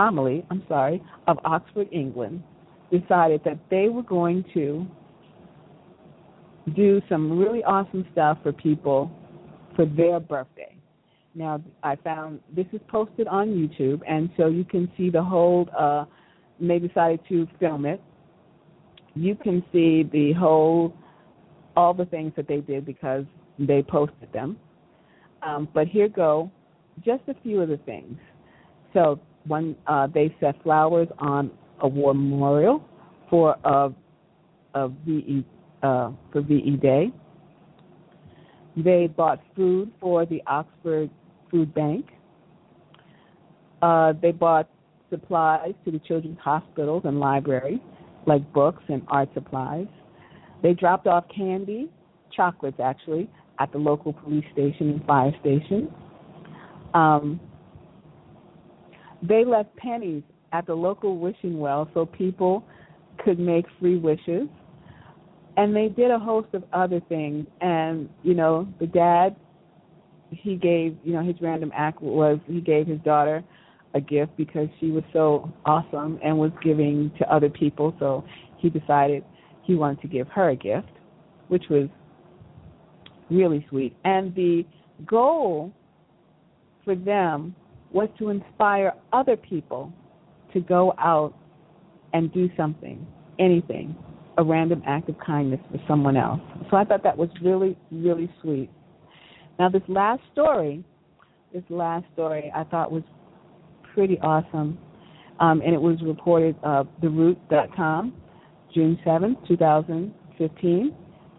Amelie, 0.00 0.44
I'm 0.50 0.62
sorry, 0.66 1.02
of 1.26 1.38
Oxford, 1.44 1.88
England, 1.92 2.42
decided 2.90 3.42
that 3.44 3.58
they 3.70 3.88
were 3.88 4.02
going 4.02 4.44
to 4.54 4.86
do 6.74 7.00
some 7.08 7.38
really 7.38 7.62
awesome 7.64 8.06
stuff 8.12 8.38
for 8.42 8.52
people 8.52 9.10
for 9.76 9.86
their 9.86 10.20
birthday. 10.20 10.76
Now, 11.34 11.62
I 11.82 11.96
found 11.96 12.40
this 12.54 12.66
is 12.72 12.80
posted 12.88 13.28
on 13.28 13.48
YouTube, 13.48 14.00
and 14.06 14.30
so 14.36 14.48
you 14.48 14.64
can 14.64 14.90
see 14.96 15.10
the 15.10 15.22
whole. 15.22 15.68
Uh, 15.76 16.04
they 16.60 16.78
decided 16.78 17.20
to 17.28 17.46
film 17.58 17.86
it. 17.86 18.02
You 19.14 19.34
can 19.34 19.64
see 19.72 20.02
the 20.02 20.32
whole, 20.32 20.94
all 21.76 21.94
the 21.94 22.04
things 22.04 22.32
that 22.36 22.46
they 22.46 22.58
did 22.58 22.84
because 22.84 23.24
they 23.58 23.82
posted 23.82 24.32
them. 24.32 24.58
Um, 25.42 25.68
but 25.72 25.86
here 25.86 26.08
go 26.08 26.50
just 27.04 27.22
a 27.28 27.34
few 27.42 27.62
of 27.62 27.68
the 27.68 27.78
things. 27.78 28.18
So, 28.92 29.20
one, 29.46 29.76
uh, 29.86 30.08
they 30.08 30.34
set 30.40 30.62
flowers 30.62 31.08
on 31.18 31.50
a 31.80 31.88
war 31.88 32.14
memorial 32.14 32.84
for 33.28 33.56
uh, 33.64 33.90
a 34.74 34.88
VE 34.88 35.44
uh, 35.82 36.10
for 36.32 36.42
VE 36.42 36.78
Day. 36.82 37.12
They 38.76 39.08
bought 39.08 39.40
food 39.56 39.90
for 40.00 40.26
the 40.26 40.42
Oxford 40.46 41.10
Food 41.50 41.74
Bank. 41.74 42.06
Uh, 43.82 44.12
they 44.20 44.30
bought 44.30 44.68
supplies 45.10 45.72
to 45.84 45.90
the 45.90 45.98
children's 46.00 46.38
hospitals 46.38 47.02
and 47.04 47.18
libraries, 47.18 47.80
like 48.26 48.52
books 48.52 48.82
and 48.88 49.02
art 49.08 49.28
supplies. 49.34 49.86
They 50.62 50.74
dropped 50.74 51.06
off 51.06 51.24
candy, 51.34 51.90
chocolates 52.34 52.78
actually, 52.82 53.28
at 53.58 53.72
the 53.72 53.78
local 53.78 54.12
police 54.12 54.44
station 54.52 54.90
and 54.90 55.04
fire 55.04 55.32
station. 55.40 55.92
Um, 56.94 57.40
they 59.22 59.44
left 59.44 59.74
pennies 59.76 60.22
at 60.52 60.66
the 60.66 60.74
local 60.74 61.18
wishing 61.18 61.58
well 61.58 61.88
so 61.94 62.06
people 62.06 62.64
could 63.24 63.38
make 63.38 63.66
free 63.78 63.96
wishes. 63.96 64.48
And 65.56 65.74
they 65.74 65.88
did 65.88 66.10
a 66.10 66.18
host 66.18 66.48
of 66.54 66.64
other 66.72 67.00
things. 67.08 67.46
And 67.60 68.08
you 68.22 68.34
know 68.34 68.68
the 68.78 68.86
dad 68.86 69.36
he 70.30 70.56
gave 70.56 70.96
you 71.02 71.12
know 71.12 71.22
his 71.22 71.36
random 71.40 71.72
act 71.74 72.00
was 72.00 72.38
he 72.46 72.60
gave 72.60 72.86
his 72.86 73.00
daughter 73.00 73.42
a 73.94 74.00
gift 74.00 74.36
because 74.36 74.68
she 74.78 74.90
was 74.90 75.02
so 75.12 75.52
awesome 75.66 76.20
and 76.22 76.38
was 76.38 76.52
giving 76.62 77.10
to 77.18 77.32
other 77.32 77.50
people. 77.50 77.94
So 77.98 78.24
he 78.58 78.70
decided 78.70 79.24
he 79.62 79.74
wanted 79.74 80.00
to 80.02 80.08
give 80.08 80.28
her 80.28 80.50
a 80.50 80.56
gift 80.56 80.88
which 81.50 81.64
was 81.68 81.88
really 83.28 83.66
sweet. 83.68 83.94
And 84.04 84.32
the 84.36 84.64
goal 85.04 85.72
for 86.84 86.94
them 86.94 87.54
was 87.92 88.08
to 88.20 88.28
inspire 88.28 88.94
other 89.12 89.36
people 89.36 89.92
to 90.52 90.60
go 90.60 90.94
out 90.98 91.34
and 92.12 92.32
do 92.32 92.48
something 92.56 93.06
anything 93.38 93.96
a 94.38 94.44
random 94.44 94.82
act 94.86 95.08
of 95.08 95.16
kindness 95.18 95.60
for 95.70 95.78
someone 95.88 96.16
else. 96.16 96.40
So 96.70 96.76
I 96.76 96.84
thought 96.84 97.02
that 97.02 97.16
was 97.16 97.28
really, 97.42 97.76
really 97.90 98.32
sweet. 98.40 98.70
Now, 99.58 99.68
this 99.68 99.82
last 99.88 100.22
story, 100.32 100.84
this 101.52 101.64
last 101.68 102.06
story 102.14 102.50
I 102.54 102.64
thought 102.64 102.90
was 102.90 103.02
pretty 103.92 104.18
awesome, 104.20 104.78
um, 105.40 105.60
and 105.62 105.74
it 105.74 105.80
was 105.80 105.98
reported 106.02 106.56
uh, 106.62 106.84
TheRoot.com, 107.02 108.14
June 108.72 108.98
7, 109.04 109.36
2015, 109.46 110.94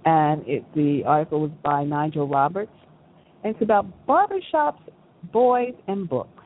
and 0.05 0.47
it, 0.47 0.63
the 0.75 1.01
article 1.05 1.41
was 1.41 1.51
by 1.63 1.83
Nigel 1.83 2.27
Roberts, 2.27 2.71
and 3.43 3.55
it's 3.55 3.63
about 3.63 3.87
barbershops, 4.05 4.81
boys, 5.31 5.73
and 5.87 6.07
books. 6.07 6.43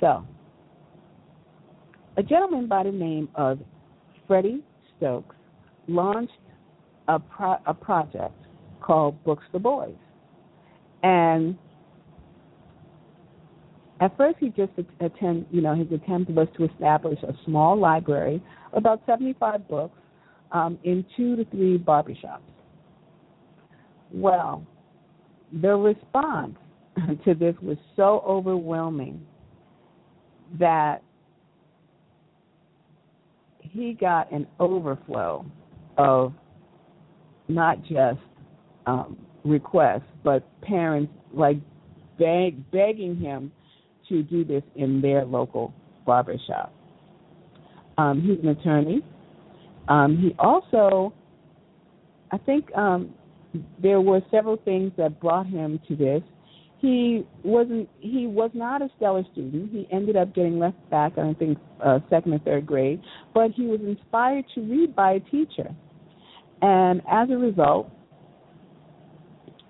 So, 0.00 0.24
a 2.20 2.22
gentleman 2.22 2.66
by 2.66 2.82
the 2.82 2.92
name 2.92 3.30
of 3.34 3.58
Freddie 4.26 4.62
Stokes 4.98 5.34
launched 5.88 6.32
a, 7.08 7.18
pro- 7.18 7.56
a 7.64 7.72
project 7.72 8.34
called 8.82 9.24
Books 9.24 9.42
for 9.50 9.58
Boys. 9.58 9.94
And 11.02 11.56
at 14.02 14.14
first, 14.18 14.36
he 14.38 14.50
just 14.50 14.72
attend, 15.00 15.46
you 15.50 15.62
know, 15.62 15.74
his 15.74 15.90
attempt 15.92 16.30
was 16.32 16.46
to 16.58 16.66
establish 16.66 17.18
a 17.22 17.32
small 17.46 17.78
library, 17.78 18.42
about 18.74 19.00
75 19.06 19.66
books, 19.66 19.96
um, 20.52 20.78
in 20.84 21.06
two 21.16 21.36
to 21.36 21.46
three 21.46 21.78
barbershops. 21.78 22.40
Well, 24.12 24.66
the 25.62 25.74
response 25.74 26.58
to 27.24 27.32
this 27.32 27.54
was 27.62 27.78
so 27.96 28.22
overwhelming 28.26 29.26
that 30.58 31.02
he 33.70 33.94
got 33.94 34.30
an 34.32 34.46
overflow 34.58 35.44
of 35.96 36.32
not 37.48 37.80
just 37.82 38.18
um, 38.86 39.16
requests, 39.44 40.02
but 40.24 40.44
parents 40.62 41.12
like 41.32 41.56
beg, 42.18 42.70
begging 42.70 43.16
him 43.16 43.52
to 44.08 44.22
do 44.22 44.44
this 44.44 44.62
in 44.74 45.00
their 45.00 45.24
local 45.24 45.72
barbershop. 46.04 46.72
Um, 47.96 48.20
he's 48.20 48.42
an 48.42 48.48
attorney. 48.48 49.02
Um, 49.88 50.16
he 50.16 50.34
also, 50.38 51.12
I 52.30 52.38
think, 52.38 52.74
um, 52.76 53.14
there 53.82 54.00
were 54.00 54.20
several 54.30 54.56
things 54.64 54.92
that 54.96 55.20
brought 55.20 55.46
him 55.46 55.80
to 55.88 55.96
this 55.96 56.22
he 56.80 57.26
wasn't 57.44 57.88
he 58.00 58.26
was 58.26 58.50
not 58.54 58.80
a 58.80 58.88
stellar 58.96 59.22
student. 59.32 59.70
He 59.70 59.86
ended 59.92 60.16
up 60.16 60.34
getting 60.34 60.58
left 60.58 60.78
back, 60.90 61.18
I 61.18 61.34
think, 61.34 61.58
uh, 61.84 61.98
second 62.08 62.32
or 62.34 62.38
third 62.38 62.66
grade. 62.66 63.00
But 63.34 63.50
he 63.50 63.66
was 63.66 63.80
inspired 63.80 64.46
to 64.54 64.62
read 64.62 64.96
by 64.96 65.12
a 65.12 65.20
teacher, 65.20 65.74
and 66.62 67.02
as 67.10 67.28
a 67.30 67.36
result, 67.36 67.90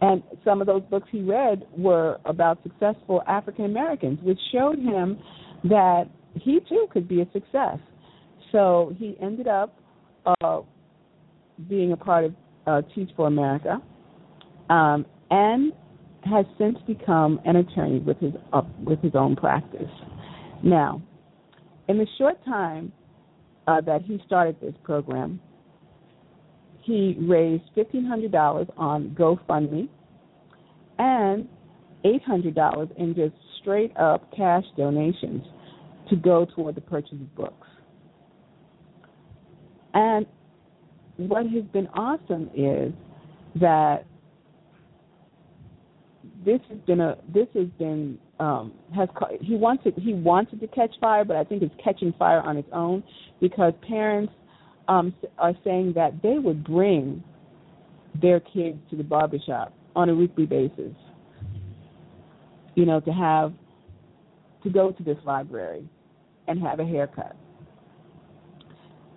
and 0.00 0.22
some 0.44 0.60
of 0.60 0.68
those 0.68 0.82
books 0.84 1.08
he 1.10 1.20
read 1.20 1.66
were 1.76 2.18
about 2.24 2.62
successful 2.62 3.22
African 3.26 3.64
Americans, 3.64 4.20
which 4.22 4.38
showed 4.52 4.78
him 4.78 5.18
that 5.64 6.04
he 6.34 6.60
too 6.68 6.86
could 6.92 7.08
be 7.08 7.22
a 7.22 7.26
success. 7.32 7.78
So 8.52 8.94
he 8.98 9.16
ended 9.20 9.48
up 9.48 9.76
uh, 10.26 10.60
being 11.68 11.92
a 11.92 11.96
part 11.96 12.24
of 12.24 12.34
uh, 12.66 12.82
Teach 12.94 13.10
for 13.16 13.26
America, 13.26 13.82
um, 14.68 15.06
and 15.30 15.72
has 16.24 16.44
since 16.58 16.78
become 16.86 17.40
an 17.44 17.56
attorney 17.56 17.98
with 18.00 18.18
his 18.18 18.32
uh, 18.52 18.62
with 18.84 19.00
his 19.02 19.14
own 19.14 19.36
practice. 19.36 19.90
Now, 20.62 21.02
in 21.88 21.98
the 21.98 22.06
short 22.18 22.44
time 22.44 22.92
uh, 23.66 23.80
that 23.82 24.02
he 24.02 24.20
started 24.26 24.56
this 24.60 24.74
program, 24.82 25.40
he 26.82 27.16
raised 27.20 27.64
fifteen 27.74 28.04
hundred 28.04 28.32
dollars 28.32 28.68
on 28.76 29.16
GoFundMe 29.18 29.88
and 30.98 31.48
eight 32.04 32.22
hundred 32.22 32.54
dollars 32.54 32.88
in 32.98 33.14
just 33.14 33.34
straight 33.60 33.96
up 33.96 34.30
cash 34.36 34.64
donations 34.76 35.42
to 36.10 36.16
go 36.16 36.46
toward 36.54 36.74
the 36.74 36.80
purchase 36.80 37.12
of 37.12 37.34
books. 37.34 37.66
And 39.94 40.26
what 41.16 41.46
has 41.46 41.64
been 41.72 41.86
awesome 41.88 42.50
is 42.54 42.92
that 43.60 44.04
this 46.44 46.60
has 46.68 46.78
been 46.86 47.00
a 47.00 47.16
this 47.32 47.46
has 47.54 47.66
been 47.78 48.18
um 48.38 48.72
has 48.94 49.08
he 49.40 49.54
wanted 49.56 49.94
he 49.96 50.14
wanted 50.14 50.60
to 50.60 50.66
catch 50.68 50.90
fire 51.00 51.24
but 51.24 51.36
i 51.36 51.44
think 51.44 51.62
it's 51.62 51.74
catching 51.82 52.12
fire 52.18 52.40
on 52.40 52.56
its 52.56 52.68
own 52.72 53.02
because 53.40 53.72
parents 53.86 54.32
um 54.88 55.14
are 55.38 55.54
saying 55.64 55.92
that 55.94 56.12
they 56.22 56.38
would 56.38 56.64
bring 56.64 57.22
their 58.20 58.40
kids 58.40 58.78
to 58.88 58.96
the 58.96 59.04
barbershop 59.04 59.72
on 59.94 60.08
a 60.08 60.14
weekly 60.14 60.46
basis 60.46 60.94
you 62.74 62.86
know 62.86 63.00
to 63.00 63.12
have 63.12 63.52
to 64.62 64.70
go 64.70 64.90
to 64.90 65.02
this 65.02 65.16
library 65.24 65.88
and 66.48 66.60
have 66.60 66.80
a 66.80 66.84
haircut. 66.84 67.36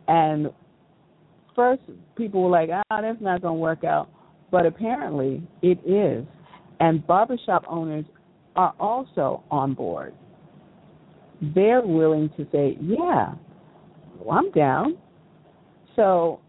And 0.08 0.52
first 1.56 1.82
people 2.16 2.44
were 2.44 2.50
like 2.50 2.70
ah 2.72 3.02
that's 3.02 3.22
not 3.22 3.42
going 3.42 3.56
to 3.56 3.60
work 3.60 3.84
out. 3.84 4.10
But 4.52 4.66
apparently 4.66 5.42
it 5.62 5.80
is 5.86 6.26
and 6.80 7.06
barbershop 7.06 7.64
owners 7.68 8.06
are 8.56 8.74
also 8.80 9.44
on 9.52 9.74
board. 9.74 10.14
They're 11.42 11.82
willing 11.82 12.30
to 12.38 12.48
say, 12.52 12.78
yeah, 12.82 13.34
well, 14.20 14.38
I'm 14.38 14.52
down. 14.52 14.98
So 15.96 16.40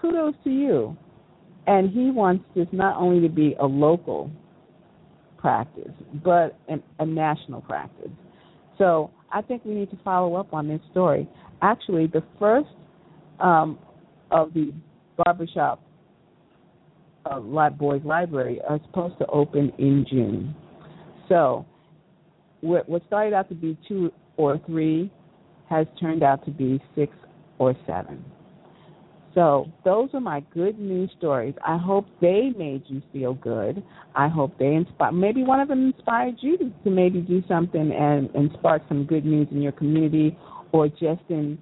kudos 0.00 0.34
to 0.44 0.50
you. 0.50 0.96
And 1.66 1.90
he 1.90 2.10
wants 2.10 2.44
this 2.54 2.66
not 2.72 2.96
only 2.96 3.26
to 3.26 3.32
be 3.32 3.54
a 3.60 3.66
local 3.66 4.30
practice, 5.36 5.92
but 6.24 6.58
an, 6.68 6.82
a 6.98 7.04
national 7.04 7.60
practice. 7.60 8.10
So 8.78 9.10
I 9.32 9.42
think 9.42 9.64
we 9.64 9.74
need 9.74 9.90
to 9.90 9.98
follow 10.02 10.36
up 10.36 10.54
on 10.54 10.68
this 10.68 10.80
story. 10.90 11.28
Actually, 11.60 12.06
the 12.06 12.22
first 12.38 12.68
um, 13.40 13.78
of 14.30 14.54
the 14.54 14.72
barbershop 15.24 15.82
uh, 17.26 17.70
Boys 17.70 18.02
Library 18.04 18.60
are 18.68 18.80
supposed 18.86 19.18
to 19.18 19.26
open 19.26 19.72
in 19.78 20.06
June. 20.08 20.54
So 21.28 21.66
what, 22.60 22.88
what 22.88 23.02
started 23.06 23.34
out 23.34 23.48
to 23.48 23.54
be 23.54 23.76
two 23.86 24.12
or 24.36 24.60
three 24.66 25.10
has 25.68 25.86
turned 26.00 26.22
out 26.22 26.44
to 26.46 26.50
be 26.50 26.80
six 26.94 27.14
or 27.58 27.74
seven. 27.86 28.24
So 29.34 29.70
those 29.84 30.08
are 30.14 30.20
my 30.20 30.40
good 30.52 30.78
news 30.78 31.10
stories. 31.18 31.54
I 31.64 31.76
hope 31.76 32.06
they 32.20 32.50
made 32.56 32.82
you 32.86 33.02
feel 33.12 33.34
good. 33.34 33.82
I 34.14 34.26
hope 34.26 34.58
they 34.58 34.74
inspired, 34.74 35.12
Maybe 35.12 35.44
one 35.44 35.60
of 35.60 35.68
them 35.68 35.92
inspired 35.94 36.36
you 36.40 36.56
to, 36.58 36.72
to 36.84 36.90
maybe 36.90 37.20
do 37.20 37.42
something 37.46 37.92
and, 37.92 38.30
and 38.34 38.50
spark 38.54 38.82
some 38.88 39.04
good 39.04 39.24
news 39.24 39.46
in 39.52 39.62
your 39.62 39.72
community, 39.72 40.36
or 40.72 40.88
just 40.88 41.22
in 41.28 41.58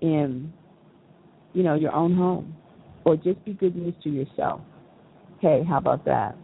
in 0.00 0.52
you 1.54 1.62
know 1.62 1.74
your 1.74 1.94
own 1.94 2.14
home, 2.14 2.54
or 3.04 3.16
just 3.16 3.42
be 3.44 3.52
good 3.52 3.74
news 3.74 3.94
to 4.02 4.10
yourself. 4.10 4.60
Hey, 5.40 5.62
how 5.68 5.78
about 5.78 6.04
that? 6.04 6.36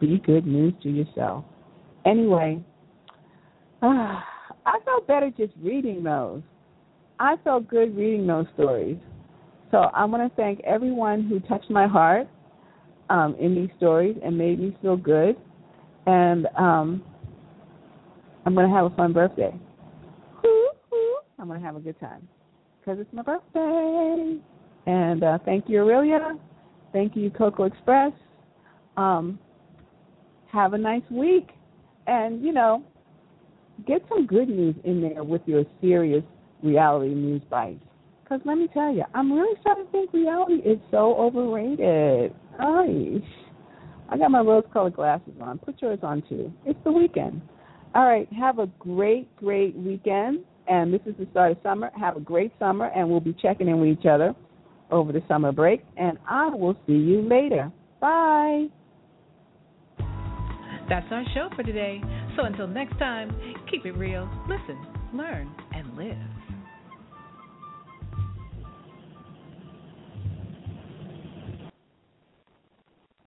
Be 0.00 0.18
good 0.18 0.46
news 0.46 0.74
to 0.82 0.90
yourself. 0.90 1.44
Anyway, 2.06 2.62
uh, 3.82 3.86
I 4.66 4.78
felt 4.84 5.06
better 5.06 5.30
just 5.30 5.52
reading 5.62 6.02
those. 6.02 6.42
I 7.18 7.36
felt 7.44 7.68
good 7.68 7.96
reading 7.96 8.26
those 8.26 8.46
stories. 8.54 8.98
So 9.70 9.78
I 9.78 10.04
want 10.04 10.30
to 10.30 10.36
thank 10.36 10.60
everyone 10.60 11.24
who 11.26 11.40
touched 11.40 11.70
my 11.70 11.86
heart 11.86 12.28
um, 13.10 13.36
in 13.40 13.54
these 13.54 13.70
stories 13.76 14.16
and 14.24 14.36
made 14.36 14.60
me 14.60 14.76
feel 14.80 14.96
good. 14.96 15.36
And 16.06 16.46
um, 16.56 17.02
I'm 18.46 18.54
going 18.54 18.68
to 18.68 18.74
have 18.74 18.86
a 18.86 18.94
fun 18.94 19.12
birthday. 19.12 19.52
I'm 21.38 21.48
going 21.48 21.60
to 21.60 21.66
have 21.66 21.76
a 21.76 21.80
good 21.80 21.98
time 22.00 22.28
because 22.80 22.98
it's 23.00 23.12
my 23.12 23.22
birthday. 23.22 24.38
And 24.86 25.22
uh, 25.22 25.38
thank 25.44 25.68
you, 25.68 25.80
Aurelia. 25.80 26.38
Thank 26.94 27.16
you, 27.16 27.28
Coco 27.28 27.64
Express. 27.64 28.12
Um, 28.96 29.40
have 30.52 30.74
a 30.74 30.78
nice 30.78 31.02
week. 31.10 31.48
And, 32.06 32.42
you 32.42 32.52
know, 32.52 32.84
get 33.84 34.00
some 34.08 34.26
good 34.26 34.48
news 34.48 34.76
in 34.84 35.00
there 35.02 35.24
with 35.24 35.42
your 35.46 35.64
serious 35.80 36.22
reality 36.62 37.12
news 37.12 37.42
bites. 37.50 37.82
Because 38.22 38.40
let 38.44 38.56
me 38.56 38.68
tell 38.72 38.94
you, 38.94 39.02
I'm 39.12 39.32
really 39.32 39.58
starting 39.60 39.86
to 39.86 39.90
think 39.90 40.12
reality 40.12 40.54
is 40.54 40.78
so 40.92 41.16
overrated. 41.16 42.32
Gosh. 42.56 43.28
I 44.08 44.16
got 44.16 44.30
my 44.30 44.40
rose 44.40 44.64
colored 44.72 44.94
glasses 44.94 45.34
on. 45.40 45.58
Put 45.58 45.82
yours 45.82 45.98
on 46.02 46.22
too. 46.28 46.52
It's 46.64 46.78
the 46.84 46.92
weekend. 46.92 47.42
All 47.96 48.04
right. 48.04 48.32
Have 48.32 48.60
a 48.60 48.66
great, 48.78 49.34
great 49.34 49.74
weekend. 49.74 50.44
And 50.68 50.94
this 50.94 51.00
is 51.06 51.14
the 51.18 51.26
start 51.32 51.52
of 51.52 51.58
summer. 51.64 51.90
Have 51.98 52.16
a 52.16 52.20
great 52.20 52.52
summer, 52.60 52.86
and 52.94 53.10
we'll 53.10 53.20
be 53.20 53.34
checking 53.42 53.66
in 53.66 53.80
with 53.80 53.98
each 53.98 54.06
other 54.06 54.34
over 54.90 55.12
the 55.12 55.22
summer 55.28 55.52
break. 55.52 55.84
And 55.96 56.18
I 56.28 56.48
will 56.48 56.76
see 56.86 56.92
you 56.92 57.22
later. 57.22 57.70
Bye. 58.00 58.66
That's 60.88 61.06
our 61.10 61.24
show 61.34 61.48
for 61.56 61.62
today. 61.62 62.02
So 62.36 62.42
until 62.44 62.66
next 62.66 62.98
time, 62.98 63.34
keep 63.70 63.86
it 63.86 63.92
real, 63.92 64.28
listen, 64.48 64.78
learn, 65.14 65.50
and 65.72 65.96
live. 65.96 66.43